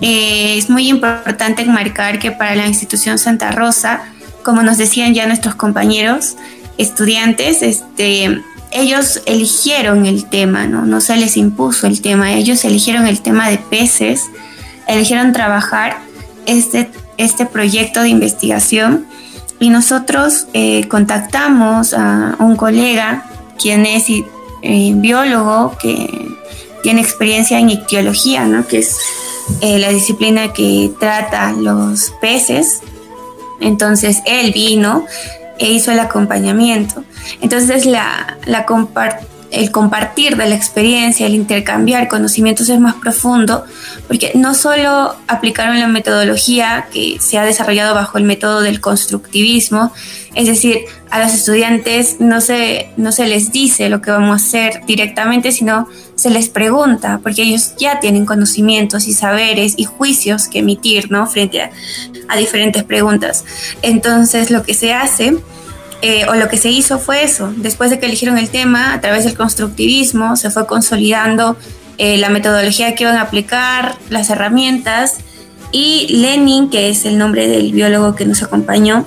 [0.00, 4.00] Eh, es muy importante enmarcar que para la institución Santa Rosa,
[4.42, 6.36] como nos decían ya nuestros compañeros,
[6.80, 10.86] estudiantes, este, ellos eligieron el tema, ¿no?
[10.86, 14.30] No se les impuso el tema, ellos eligieron el tema de peces,
[14.86, 15.98] eligieron trabajar
[16.46, 19.06] este, este proyecto de investigación
[19.58, 23.24] y nosotros eh, contactamos a un colega,
[23.58, 26.08] quien es eh, biólogo, que
[26.82, 28.66] tiene experiencia en ictiología, ¿no?
[28.66, 28.96] Que es
[29.60, 32.80] eh, la disciplina que trata los peces.
[33.60, 35.04] Entonces él vino
[35.60, 37.04] e hizo el acompañamiento.
[37.40, 38.64] Entonces la, la
[39.50, 43.64] el compartir de la experiencia, el intercambiar conocimientos es más profundo,
[44.06, 49.92] porque no solo aplicaron la metodología que se ha desarrollado bajo el método del constructivismo,
[50.34, 54.46] es decir, a los estudiantes no se, no se les dice lo que vamos a
[54.46, 60.46] hacer directamente, sino se les pregunta, porque ellos ya tienen conocimientos y saberes y juicios
[60.46, 61.26] que emitir, ¿no?
[61.26, 61.70] Frente a,
[62.28, 63.44] a diferentes preguntas.
[63.82, 65.36] Entonces, lo que se hace
[66.02, 67.52] eh, o lo que se hizo fue eso.
[67.56, 71.56] Después de que eligieron el tema, a través del constructivismo, se fue consolidando
[71.98, 75.18] eh, la metodología que iban a aplicar, las herramientas,
[75.72, 79.04] y Lenin, que es el nombre del biólogo que nos acompañó,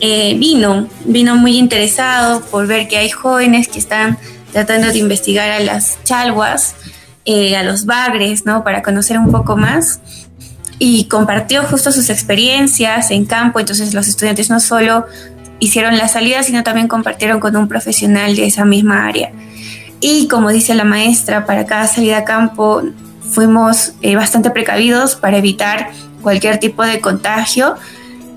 [0.00, 4.18] eh, vino, vino muy interesado por ver que hay jóvenes que están
[4.52, 6.74] tratando de investigar a las chalguas,
[7.56, 8.64] a los bagres, ¿no?
[8.64, 10.00] Para conocer un poco más
[10.82, 15.06] y compartió justo sus experiencias en campo, entonces los estudiantes no solo
[15.60, 19.30] hicieron la salida, sino también compartieron con un profesional de esa misma área.
[20.00, 22.82] Y como dice la maestra, para cada salida a campo
[23.30, 25.90] fuimos eh, bastante precavidos para evitar
[26.22, 27.76] cualquier tipo de contagio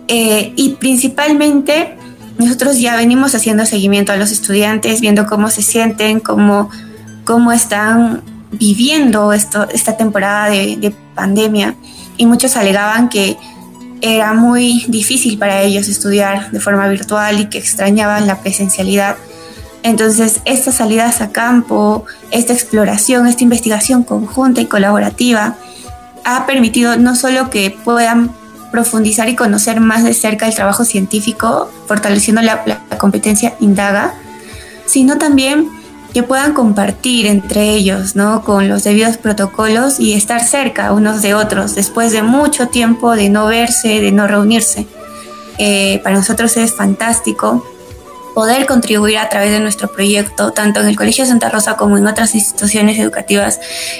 [0.07, 1.97] eh, y principalmente
[2.37, 6.69] nosotros ya venimos haciendo seguimiento a los estudiantes, viendo cómo se sienten, cómo,
[7.25, 11.75] cómo están viviendo esto, esta temporada de, de pandemia
[12.17, 13.37] y muchos alegaban que
[14.03, 19.15] era muy difícil para ellos estudiar de forma virtual y que extrañaban la presencialidad.
[19.81, 25.55] Entonces, estas salidas a campo, esta exploración, esta investigación conjunta y colaborativa
[26.25, 28.31] ha permitido no solo que puedan
[28.73, 32.63] profundizar y conocer más de cerca el trabajo científico, fortaleciendo la,
[32.97, 34.15] competencia indaga,
[34.85, 35.69] sino también
[36.13, 38.43] que puedan compartir entre ellos, ¿no?
[38.43, 43.29] Con los debidos protocolos y estar cerca unos de otros después de mucho tiempo de
[43.29, 44.85] no verse, de no reunirse.
[45.57, 47.65] Eh, para nosotros es fantástico
[48.33, 52.07] poder contribuir a través de nuestro proyecto, tanto en el Colegio Santa Rosa como en
[52.07, 53.59] otras instituciones educativas,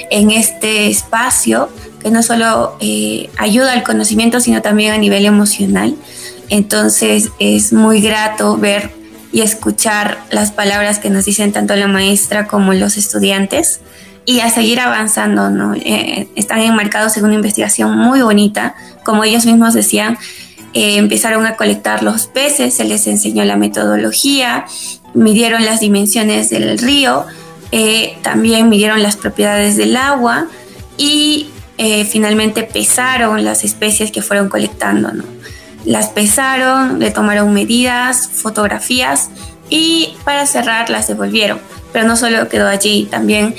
[0.10, 1.70] en este espacio
[2.02, 5.96] que no solo eh, ayuda al conocimiento, sino también a nivel emocional.
[6.50, 8.92] Entonces es muy grato ver
[9.34, 13.82] y escuchar las palabras que nos dicen tanto la maestra como los estudiantes
[14.26, 15.74] y a seguir avanzando, ¿no?
[15.76, 20.18] Eh, están enmarcados en una investigación muy bonita, como ellos mismos decían,
[20.74, 24.66] eh, empezaron a colectar los peces, se les enseñó la metodología,
[25.14, 27.26] midieron las dimensiones del río,
[27.72, 30.48] eh, también midieron las propiedades del agua
[30.98, 31.48] y
[31.80, 35.12] eh, finalmente pesaron las especies que fueron colectando.
[35.86, 39.30] Las pesaron, le tomaron medidas, fotografías
[39.70, 41.60] y para cerrar las devolvieron.
[41.92, 43.56] Pero no solo quedó allí, también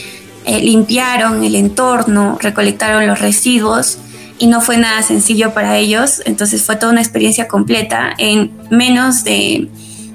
[0.47, 3.99] limpiaron el entorno, recolectaron los residuos
[4.39, 8.13] y no fue nada sencillo para ellos, entonces fue toda una experiencia completa.
[8.19, 9.69] En menos de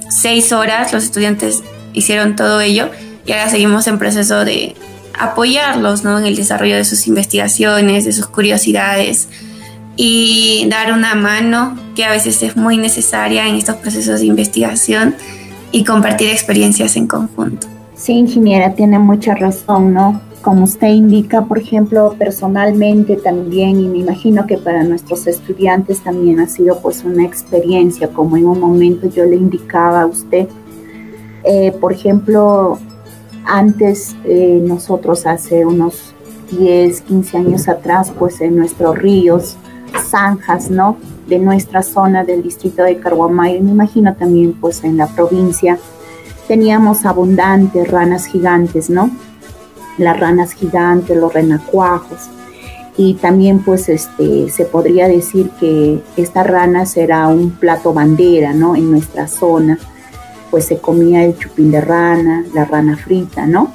[0.10, 2.90] seis horas los estudiantes hicieron todo ello
[3.26, 4.76] y ahora seguimos en proceso de
[5.18, 6.18] apoyarlos ¿no?
[6.18, 9.28] en el desarrollo de sus investigaciones, de sus curiosidades
[10.02, 15.14] y dar una mano que a veces es muy necesaria en estos procesos de investigación
[15.74, 17.68] y compartir experiencias en conjunto.
[17.96, 20.22] Sí, ingeniera, tiene mucha razón, ¿no?
[20.42, 26.40] como usted indica, por ejemplo, personalmente también, y me imagino que para nuestros estudiantes también
[26.40, 30.48] ha sido pues una experiencia, como en un momento yo le indicaba a usted,
[31.44, 32.80] eh, por ejemplo,
[33.44, 36.14] antes eh, nosotros hace unos
[36.58, 39.58] 10, 15 años atrás, pues en nuestros ríos,
[40.10, 40.98] zanjas, ¿no?
[41.28, 45.78] De nuestra zona del distrito de Carguamayo, me imagino también pues en la provincia,
[46.48, 49.10] teníamos abundantes ranas gigantes, ¿no?
[50.00, 52.30] las ranas gigantes, los renacuajos.
[52.98, 58.76] Y también pues este, se podría decir que esta rana será un plato bandera, ¿no?
[58.76, 59.78] En nuestra zona,
[60.52, 63.72] pues se comía el chupín de rana, la rana frita, ¿no?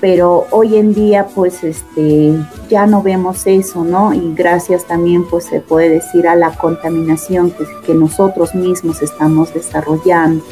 [0.00, 2.34] Pero hoy en día pues este,
[2.68, 4.14] ya no vemos eso, ¿no?
[4.14, 9.52] Y gracias también pues se puede decir a la contaminación que, que nosotros mismos estamos
[9.52, 10.44] desarrollando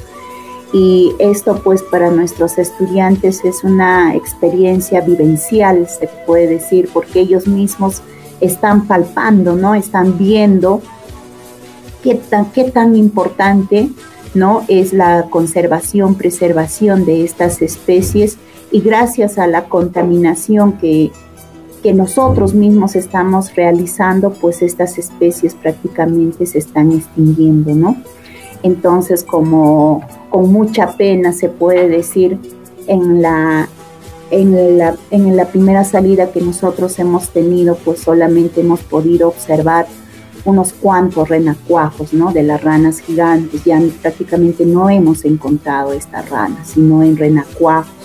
[0.72, 7.47] y esto pues para nuestros estudiantes es una experiencia vivencial, se puede decir, porque ellos
[7.47, 8.03] mismos
[8.40, 9.74] están palpando, ¿no?
[9.74, 10.82] Están viendo
[12.03, 13.88] qué tan, qué tan importante,
[14.34, 14.64] ¿no?
[14.68, 18.36] Es la conservación, preservación de estas especies
[18.71, 21.11] y gracias a la contaminación que,
[21.83, 27.97] que nosotros mismos estamos realizando, pues estas especies prácticamente se están extinguiendo, ¿no?
[28.62, 32.39] Entonces, como con mucha pena se puede decir
[32.89, 33.69] en la,
[34.31, 39.87] en la, en la primera salida que nosotros hemos tenido, pues solamente hemos podido observar
[40.45, 42.33] unos cuantos renacuajos, ¿no?
[42.33, 43.64] De las ranas gigantes.
[43.64, 47.95] Ya prácticamente no hemos encontrado estas ranas, sino en renacuajos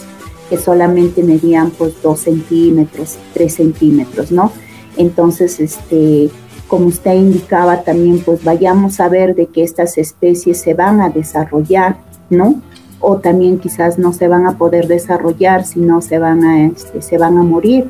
[0.52, 4.52] que solamente medían pues dos centímetros, tres centímetros, ¿no?
[4.98, 6.30] Entonces, este,
[6.68, 11.10] como usted indicaba también, pues vayamos a ver de que estas especies se van a
[11.10, 11.96] desarrollar
[12.32, 12.62] ¿no?
[13.00, 17.18] O también quizás no se van a poder desarrollar, sino se van a, este, se
[17.18, 17.90] van a morir.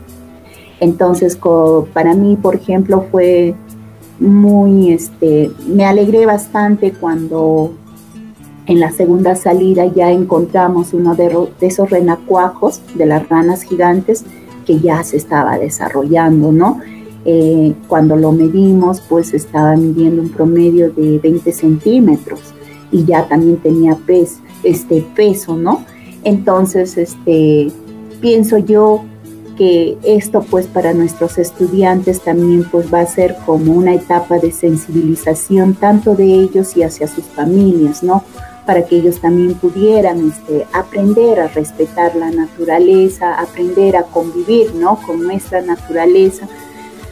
[0.79, 1.37] Entonces,
[1.93, 3.53] para mí, por ejemplo, fue
[4.19, 7.73] muy, este, me alegré bastante cuando
[8.71, 14.23] en la segunda salida ya encontramos uno de, esos renacuajos, de las ranas gigantes,
[14.65, 16.79] que ya se estaba desarrollando, ¿no?
[17.25, 22.39] Eh, cuando lo medimos, pues estaba midiendo un promedio de 20 centímetros
[22.93, 23.97] y ya también tenía
[24.63, 25.83] este peso, ¿no?
[26.23, 27.67] Entonces, este,
[28.21, 29.03] pienso yo
[29.57, 34.53] que esto pues para nuestros estudiantes también pues va a ser como una etapa de
[34.53, 38.23] sensibilización tanto de ellos y hacia sus familias, ¿no?
[38.65, 44.99] Para que ellos también pudieran este, aprender a respetar la naturaleza, aprender a convivir, ¿no?
[45.05, 46.47] Con nuestra naturaleza,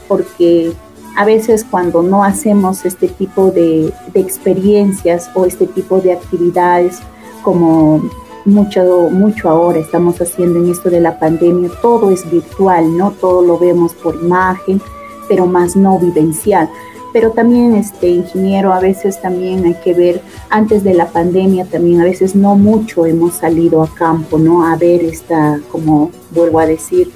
[0.06, 0.72] porque
[1.16, 7.00] a veces cuando no hacemos este tipo de, experiencias o este tipo de actividades
[7.42, 8.02] como
[8.44, 13.10] mucho, mucho ahora estamos haciendo en esto de la pandemia, todo es virtual, ¿no?
[13.12, 14.80] Todo lo vemos por imagen,
[15.28, 16.70] pero más no vivencial.
[17.12, 22.00] Pero también, este ingeniero, a veces también hay que ver, antes de la pandemia también
[22.00, 24.64] a veces no mucho hemos salido a campo, ¿no?
[24.66, 27.10] A ver esta, como vuelvo a decir,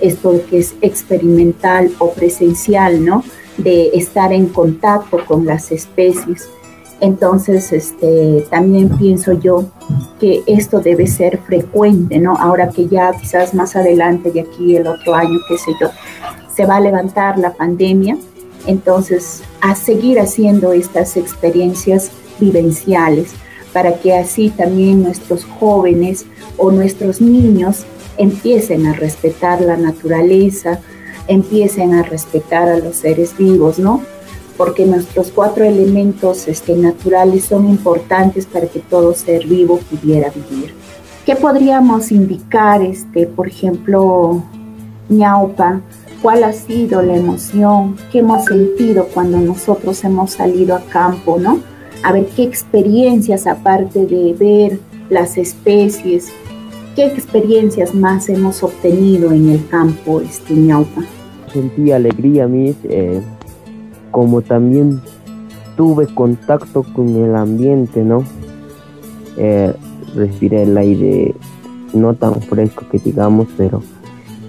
[0.00, 3.24] esto que es experimental o presencial, ¿no?
[3.58, 6.48] de estar en contacto con las especies.
[7.00, 9.66] Entonces, este, también pienso yo
[10.18, 12.36] que esto debe ser frecuente, ¿no?
[12.36, 15.88] Ahora que ya quizás más adelante, de aquí el otro año, qué sé yo,
[16.54, 18.16] se va a levantar la pandemia,
[18.68, 23.32] entonces a seguir haciendo estas experiencias vivenciales
[23.72, 27.84] para que así también nuestros jóvenes o nuestros niños
[28.18, 30.80] empiecen a respetar la naturaleza,
[31.28, 34.02] empiecen a respetar a los seres vivos, ¿no?
[34.56, 40.74] Porque nuestros cuatro elementos este, naturales son importantes para que todo ser vivo pudiera vivir.
[41.24, 44.42] ¿Qué podríamos indicar, este, por ejemplo,
[45.08, 45.80] ñaupa?
[46.22, 51.60] ¿Cuál ha sido la emoción que hemos sentido cuando nosotros hemos salido a campo, ¿no?
[52.02, 56.28] A ver qué experiencias, aparte de ver las especies,
[56.96, 61.04] qué experiencias más hemos obtenido en el campo, este ñaupa
[61.48, 63.20] sentí alegría, mis, eh,
[64.10, 65.00] como también
[65.76, 68.24] tuve contacto con el ambiente, ¿no?
[69.36, 69.72] Eh,
[70.14, 71.34] respiré el aire
[71.94, 73.82] no tan fresco que digamos, pero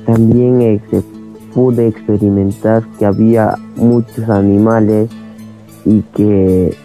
[0.06, 0.82] también eh,
[1.54, 5.10] pude experimentar que había muchos animales
[5.86, 6.76] y que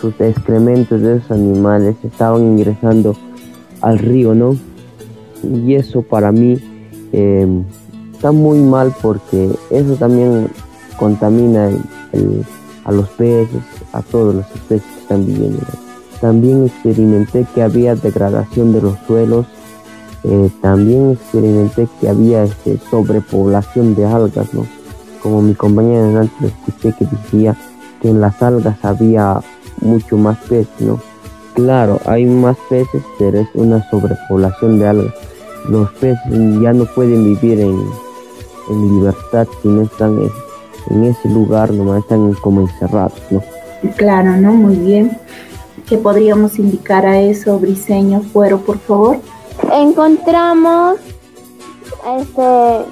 [0.00, 3.16] sus excrementos de esos animales estaban ingresando
[3.80, 4.56] al río, ¿no?
[5.42, 6.58] Y eso para mí
[8.12, 10.48] está muy mal porque eso también
[10.98, 11.70] contamina
[12.84, 15.62] a los peces, a todos los especies que están viviendo.
[16.20, 19.46] También experimenté que había degradación de los suelos,
[20.24, 24.66] eh, también experimenté que había este, sobrepoblación de algas, ¿no?
[25.22, 27.56] Como mi compañera antes escuché que decía
[28.00, 29.40] que en las algas había
[29.80, 31.00] mucho más peces, ¿no?
[31.54, 35.14] Claro, hay más peces, pero es una sobrepoblación de algas.
[35.68, 36.18] Los peces
[36.60, 37.78] ya no pueden vivir en,
[38.68, 40.18] en libertad si no están
[40.90, 43.42] en, ese lugar, nomás están como encerrados, ¿no?
[43.96, 44.52] Claro, ¿no?
[44.52, 45.18] Muy bien.
[45.88, 49.18] ¿Qué podríamos indicar a eso, Briseño Fuero, por favor?
[49.72, 50.98] Encontramos
[52.18, 52.84] este,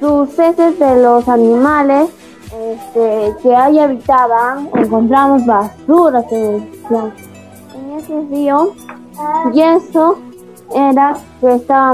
[0.00, 2.10] sus heces de los animales
[2.46, 6.68] este, que ahí habitaban, encontramos basuras en,
[7.98, 8.74] ese río
[9.52, 10.18] y eso
[10.74, 11.92] era que estaba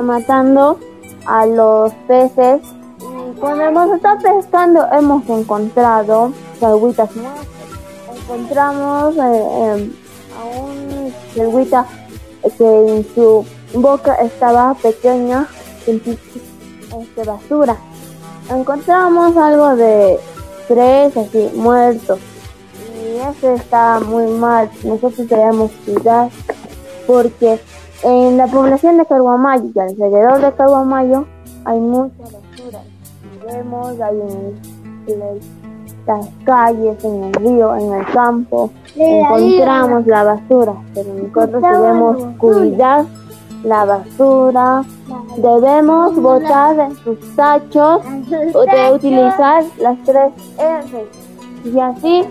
[0.00, 0.78] matando
[1.26, 2.60] a los peces.
[3.00, 7.46] Y cuando hemos estado pescando hemos encontrado salguitas muertas.
[8.22, 9.92] Encontramos eh, em,
[10.38, 11.86] a un salguita
[12.56, 15.46] que en su boca estaba pequeña,
[15.86, 17.76] este, basura.
[18.50, 20.18] Encontramos algo de
[20.68, 22.18] tres así muertos.
[23.02, 24.70] Y eso está muy mal.
[24.82, 26.30] Nosotros debemos cuidar
[27.06, 27.60] porque
[28.02, 31.26] en la población de Caruamayo y alrededor de Caruamayo
[31.64, 32.82] hay mucha basura.
[33.46, 35.59] Vemos ahí en,
[36.06, 43.04] las calles, en el río, en el campo, encontramos la basura, pero nosotros debemos cuidar
[43.64, 44.82] la basura,
[45.36, 48.02] debemos botar en sus tachos
[48.54, 51.06] o de utilizar las tres R.
[51.64, 52.24] Y así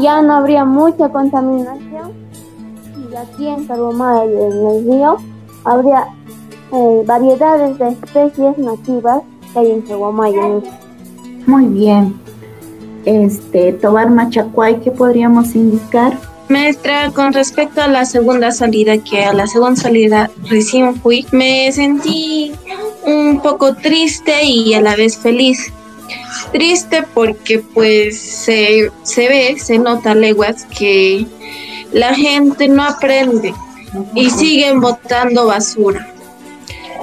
[0.00, 2.12] ya no habría mucha contaminación.
[3.10, 5.16] Y aquí en Tarahumara y en el río
[5.64, 6.08] habría
[6.72, 10.60] eh, variedades de especies nativas que hay en Tarahumara.
[11.46, 12.20] Muy bien.
[13.04, 16.18] Este, Tobar Machacuay, ¿qué podríamos indicar?
[16.48, 21.72] Maestra, con respecto a la segunda salida, que a la segunda salida recién fui, me
[21.72, 22.52] sentí
[23.04, 25.72] un poco triste y a la vez feliz.
[26.52, 31.26] Triste porque pues se, se ve, se nota leguas que
[31.92, 33.54] la gente no aprende
[34.14, 36.11] y siguen botando basura.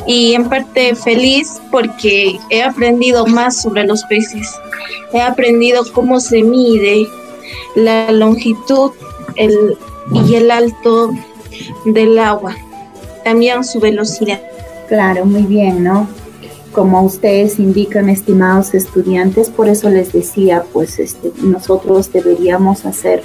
[0.09, 4.49] Y en parte feliz porque he aprendido más sobre los peces.
[5.13, 7.07] He aprendido cómo se mide
[7.75, 8.89] la longitud
[9.35, 9.77] el,
[10.25, 11.11] y el alto
[11.85, 12.55] del agua.
[13.23, 14.41] También su velocidad.
[14.87, 16.07] Claro, muy bien, ¿no?
[16.71, 23.21] Como ustedes indican, estimados estudiantes, por eso les decía, pues este, nosotros deberíamos hacer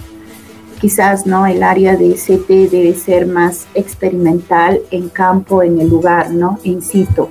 [0.85, 6.31] quizás no el área de CT debe ser más experimental en campo, en el lugar,
[6.31, 6.59] ¿no?
[6.63, 7.31] En sitio,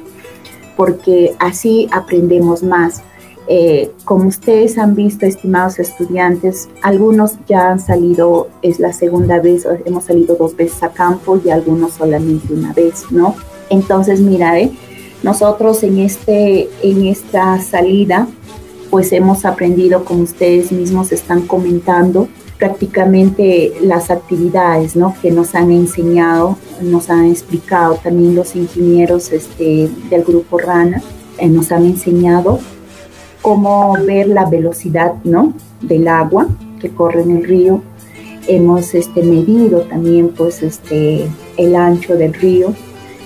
[0.75, 3.03] porque así aprendemos más.
[3.47, 9.67] Eh, como ustedes han visto, estimados estudiantes, algunos ya han salido, es la segunda vez,
[9.85, 13.35] hemos salido dos veces a campo y algunos solamente una vez, ¿no?
[13.69, 14.71] Entonces, mira, ¿eh?
[15.21, 18.27] nosotros en, este, en esta salida,
[18.89, 22.27] pues hemos aprendido, como ustedes mismos están comentando,
[22.63, 25.13] prácticamente las actividades ¿no?
[25.21, 31.01] que nos han enseñado, nos han explicado también los ingenieros este, del grupo RANA,
[31.39, 32.59] eh, nos han enseñado
[33.41, 35.53] cómo ver la velocidad, ¿no?
[35.81, 36.47] Del agua
[36.79, 37.81] que corre en el río.
[38.47, 42.73] Hemos este, medido también, pues, este, el ancho del río.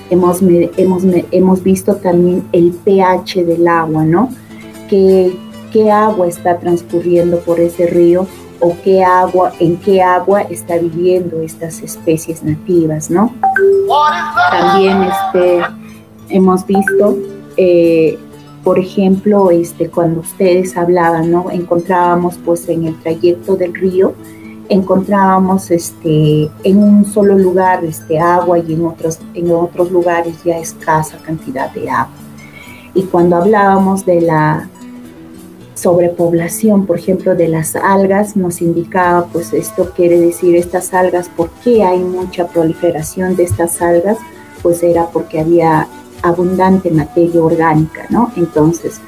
[0.09, 4.29] Hemos, hemos, hemos visto también el pH del agua, ¿no?
[4.89, 5.31] ¿Qué,
[5.71, 8.25] qué agua está transcurriendo por ese río
[8.59, 13.33] o qué agua, en qué agua está viviendo estas especies nativas, ¿no?
[14.51, 15.61] También este,
[16.29, 17.17] hemos visto,
[17.55, 18.17] eh,
[18.63, 21.49] por ejemplo, este, cuando ustedes hablaban, ¿no?
[21.51, 24.13] Encontrábamos pues en el trayecto del río,
[24.69, 30.57] encontrábamos este, en un solo lugar este, agua y en otros, en otros lugares ya
[30.57, 32.13] escasa cantidad de agua.
[32.93, 34.69] Y cuando hablábamos de la
[35.77, 41.49] sobrepoblación, por ejemplo, de las algas, nos indicaba, pues esto quiere decir estas algas, ¿por
[41.63, 44.17] qué hay mucha proliferación de estas algas?
[44.63, 45.87] Pues era porque había
[46.23, 48.31] abundante materia orgánica, ¿no?
[48.35, 48.99] Entonces,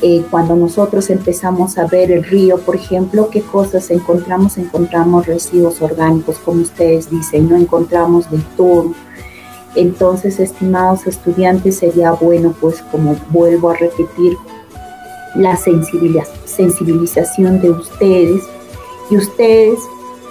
[0.00, 4.58] eh, cuando nosotros empezamos a ver el río, por ejemplo, ¿qué cosas encontramos?
[4.58, 8.92] Encontramos residuos orgánicos, como ustedes dicen, no encontramos de todo.
[9.74, 14.36] Entonces, estimados estudiantes, sería bueno, pues como vuelvo a repetir,
[15.34, 18.42] la sensibilización de ustedes
[19.10, 19.80] y ustedes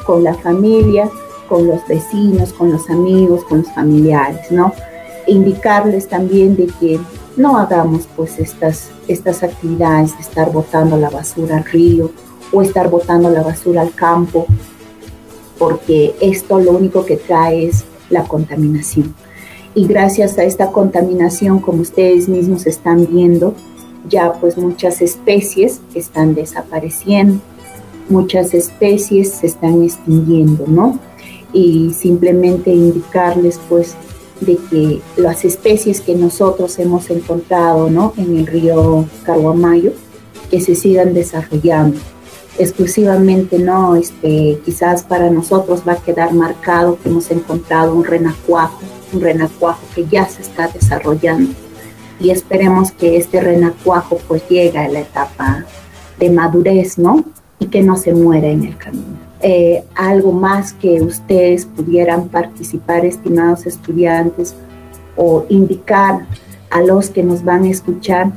[0.05, 1.09] con la familia,
[1.47, 4.73] con los vecinos, con los amigos, con los familiares, ¿no?
[5.27, 6.99] Indicarles también de que
[7.37, 12.11] no hagamos pues estas, estas actividades de estar botando la basura al río
[12.51, 14.45] o estar botando la basura al campo,
[15.57, 19.13] porque esto lo único que trae es la contaminación.
[19.73, 23.55] Y gracias a esta contaminación, como ustedes mismos están viendo,
[24.09, 27.39] ya pues muchas especies están desapareciendo,
[28.09, 30.99] muchas especies se están extinguiendo, ¿no?
[31.53, 33.95] Y simplemente indicarles pues
[34.41, 38.13] de que las especies que nosotros hemos encontrado, ¿no?
[38.17, 39.93] En el río Caruamayo,
[40.49, 41.99] que se sigan desarrollando.
[42.57, 43.95] Exclusivamente, ¿no?
[43.95, 48.79] Este, quizás para nosotros va a quedar marcado que hemos encontrado un renacuajo,
[49.13, 51.53] un renacuajo que ya se está desarrollando
[52.19, 55.65] y esperemos que este renacuajo pues llegue a la etapa
[56.19, 57.23] de madurez, ¿no?
[57.59, 59.17] Y que no se muera en el camino.
[59.41, 64.55] Eh, algo más que ustedes pudieran participar, estimados estudiantes,
[65.15, 66.25] o indicar
[66.71, 68.31] a los que nos van a escuchar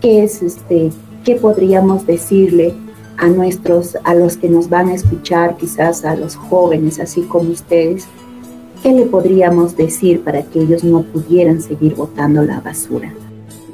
[0.00, 0.90] qué es este,
[1.24, 2.74] qué podríamos decirle
[3.18, 7.50] a nuestros, a los que nos van a escuchar, quizás a los jóvenes, así como
[7.50, 8.06] ustedes,
[8.86, 13.12] ¿Qué le podríamos decir para que ellos no pudieran seguir botando la basura?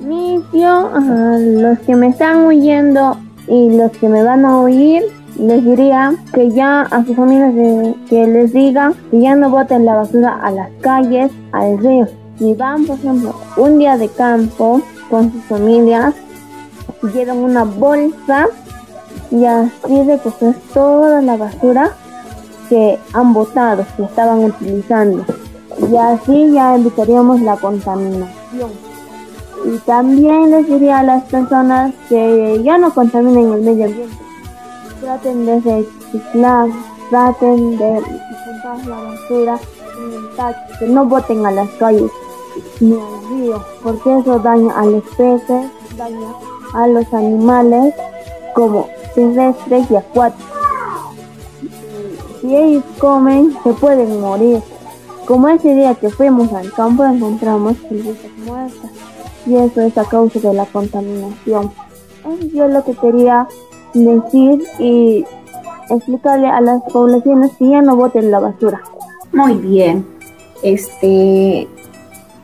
[0.01, 5.03] Inicio, a los que me están oyendo y los que me van a oír,
[5.39, 7.53] les diría que ya a sus familias
[8.09, 12.09] que les digan que ya no boten la basura a las calles, al río.
[12.39, 16.15] Si van, por ejemplo, un día de campo con sus familias,
[17.15, 18.47] llevan una bolsa
[19.31, 21.99] y así recoger toda la basura
[22.73, 25.27] que han votado, que estaban utilizando.
[25.91, 28.71] Y así ya evitaríamos la contaminación.
[29.67, 34.17] Y también les diría a las personas que ya no contaminen el medio ambiente.
[35.03, 36.71] Traten de reciclar,
[37.11, 39.59] traten de juntar la basura
[40.79, 42.11] que no boten a las calles
[42.81, 46.29] ni al río, porque eso daña a los peces, daña
[46.73, 47.95] a los animales
[48.55, 50.53] como terrestres y acuáticos
[52.43, 54.61] si ellos comen, se pueden morir.
[55.27, 58.91] Como ese día que fuimos al campo encontramos pulguitas muertas
[59.47, 61.71] y eso es a causa de la contaminación.
[62.21, 63.47] Eso es lo que quería
[63.95, 65.25] decir y
[65.89, 68.83] explicarle a las poblaciones que ya no boten la basura.
[69.33, 70.05] Muy bien.
[70.63, 71.69] Este,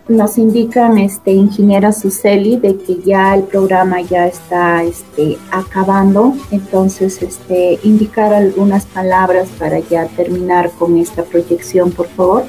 [0.09, 7.21] nos indican este ingeniera Suseli de que ya el programa ya está este, acabando, entonces
[7.21, 12.47] este, indicar algunas palabras para ya terminar con esta proyección, por favor.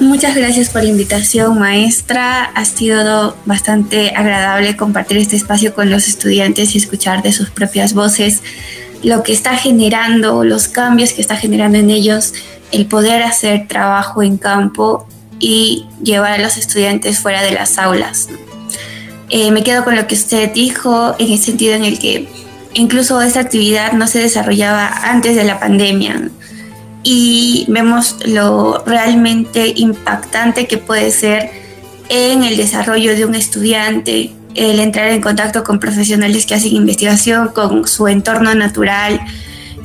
[0.00, 2.44] Muchas gracias por la invitación, maestra.
[2.44, 7.94] Ha sido bastante agradable compartir este espacio con los estudiantes y escuchar de sus propias
[7.94, 8.42] voces
[9.02, 12.34] lo que está generando, los cambios que está generando en ellos,
[12.70, 15.06] el poder hacer trabajo en campo
[15.42, 18.28] y llevar a los estudiantes fuera de las aulas.
[19.28, 22.28] Eh, me quedo con lo que usted dijo en el sentido en el que
[22.74, 26.30] incluso esta actividad no se desarrollaba antes de la pandemia
[27.02, 31.50] y vemos lo realmente impactante que puede ser
[32.08, 37.48] en el desarrollo de un estudiante, el entrar en contacto con profesionales que hacen investigación,
[37.48, 39.20] con su entorno natural,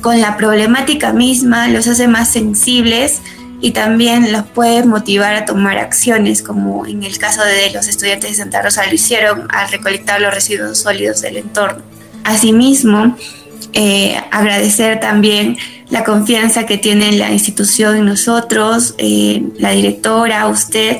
[0.02, 3.22] con la problemática misma, los hace más sensibles
[3.60, 8.30] y también los puede motivar a tomar acciones, como en el caso de los estudiantes
[8.30, 11.82] de Santa Rosa lo hicieron al recolectar los residuos sólidos del entorno.
[12.24, 13.16] Asimismo,
[13.72, 15.56] eh, agradecer también
[15.90, 20.98] la confianza que tiene la institución en nosotros, eh, la directora, usted,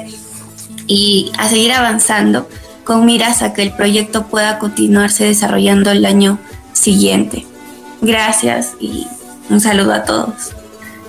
[0.86, 2.48] y a seguir avanzando
[2.84, 6.38] con miras a que el proyecto pueda continuarse desarrollando el año
[6.72, 7.46] siguiente.
[8.00, 9.06] Gracias y
[9.50, 10.57] un saludo a todos.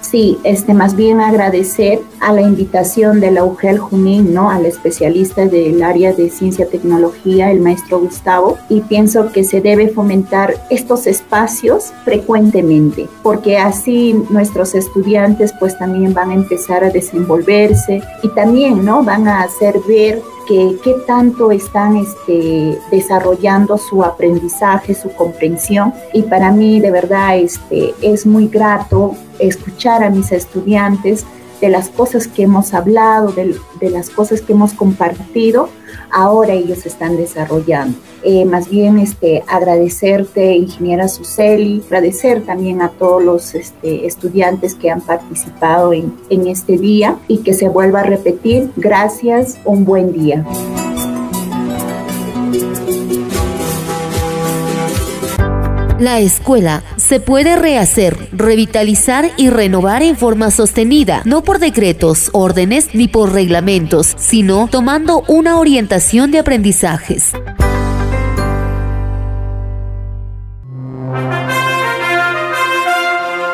[0.02, 4.50] Sí, este, más bien agradecer a la invitación de la UGEL Junín, ¿no?
[4.50, 9.62] Al especialista del área de ciencia y tecnología, el maestro Gustavo, y pienso que se
[9.62, 16.90] debe fomentar estos espacios frecuentemente, porque así nuestros estudiantes pues también van a empezar a
[16.90, 19.04] desenvolverse y también, ¿no?
[19.04, 25.94] Van a hacer ver qué tanto están este, desarrollando su aprendizaje, su comprensión.
[26.14, 31.26] Y para mí de verdad este, es muy grato escuchar a mis estudiantes
[31.62, 33.56] de las cosas que hemos hablado, de,
[33.90, 35.70] las cosas que hemos compartido,
[36.12, 37.98] ahora ellos están desarrollando.
[38.24, 44.90] Eh, más bien este, agradecerte, ingeniera Suseli, agradecer también a todos los este, estudiantes que
[44.90, 48.72] han participado en, en este día y que se vuelva a repetir.
[48.76, 50.46] Gracias, un buen día.
[56.00, 62.90] La escuela se puede rehacer, revitalizar y renovar en forma sostenida, no por decretos, órdenes
[62.94, 67.34] ni por reglamentos, sino tomando una orientación de aprendizajes.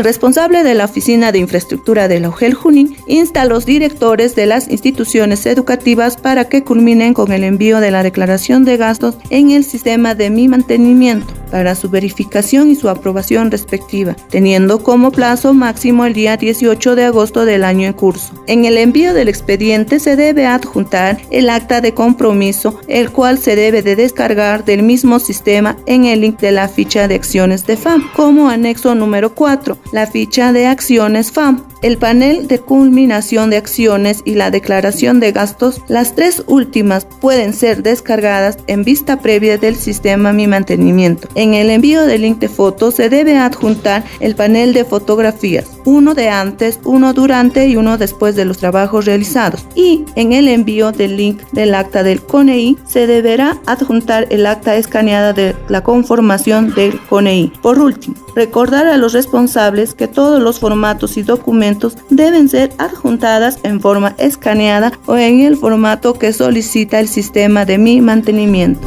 [0.00, 4.34] El responsable de la Oficina de Infraestructura de la UGEL Junín insta a los directores
[4.34, 9.18] de las instituciones educativas para que culminen con el envío de la declaración de gastos
[9.28, 15.10] en el sistema de mi mantenimiento para su verificación y su aprobación respectiva, teniendo como
[15.10, 18.32] plazo máximo el día 18 de agosto del año en curso.
[18.46, 23.56] En el envío del expediente se debe adjuntar el acta de compromiso, el cual se
[23.56, 27.76] debe de descargar del mismo sistema en el link de la ficha de acciones de
[27.76, 33.56] FAM, como anexo número 4 la ficha de acciones FAM, el panel de culminación de
[33.56, 35.82] acciones y la declaración de gastos.
[35.88, 41.28] Las tres últimas pueden ser descargadas en vista previa del sistema Mi Mantenimiento.
[41.40, 46.14] En el envío del link de fotos se debe adjuntar el panel de fotografías, uno
[46.14, 49.64] de antes, uno durante y uno después de los trabajos realizados.
[49.74, 54.76] Y en el envío del link del acta del CONEI se deberá adjuntar el acta
[54.76, 57.54] escaneada de la conformación del CONEI.
[57.62, 63.60] Por último, recordar a los responsables que todos los formatos y documentos deben ser adjuntadas
[63.62, 68.86] en forma escaneada o en el formato que solicita el sistema de mi mantenimiento.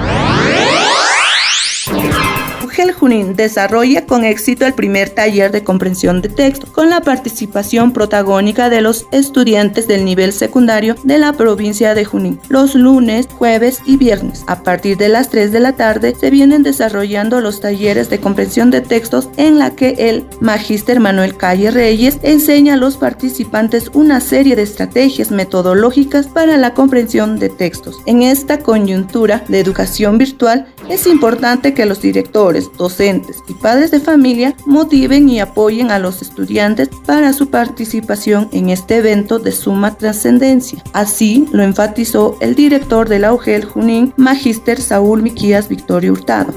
[2.73, 7.93] Gel Junín desarrolla con éxito el primer taller de comprensión de texto con la participación
[7.93, 12.39] protagónica de los estudiantes del nivel secundario de la provincia de Junín.
[12.49, 16.63] Los lunes, jueves y viernes, a partir de las 3 de la tarde, se vienen
[16.63, 22.17] desarrollando los talleres de comprensión de textos en la que el magíster Manuel Calle Reyes
[22.23, 28.01] enseña a los participantes una serie de estrategias metodológicas para la comprensión de textos.
[28.07, 33.99] En esta coyuntura de educación virtual, es importante que los directores, docentes y padres de
[33.99, 39.95] familia motiven y apoyen a los estudiantes para su participación en este evento de suma
[39.95, 40.83] trascendencia.
[40.93, 46.53] Así lo enfatizó el director de la UGEL Junín, Magíster Saúl Miquías Victorio Hurtado.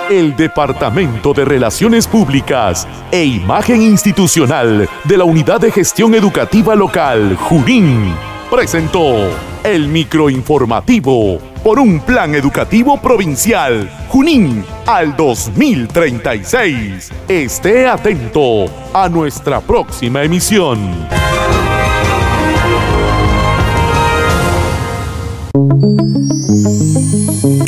[0.09, 7.35] el Departamento de Relaciones Públicas e Imagen Institucional de la Unidad de Gestión Educativa Local,
[7.35, 8.13] Junín,
[8.49, 9.29] presentó
[9.63, 17.11] el microinformativo por un plan educativo provincial, Junín, al 2036.
[17.27, 20.79] Esté atento a nuestra próxima emisión.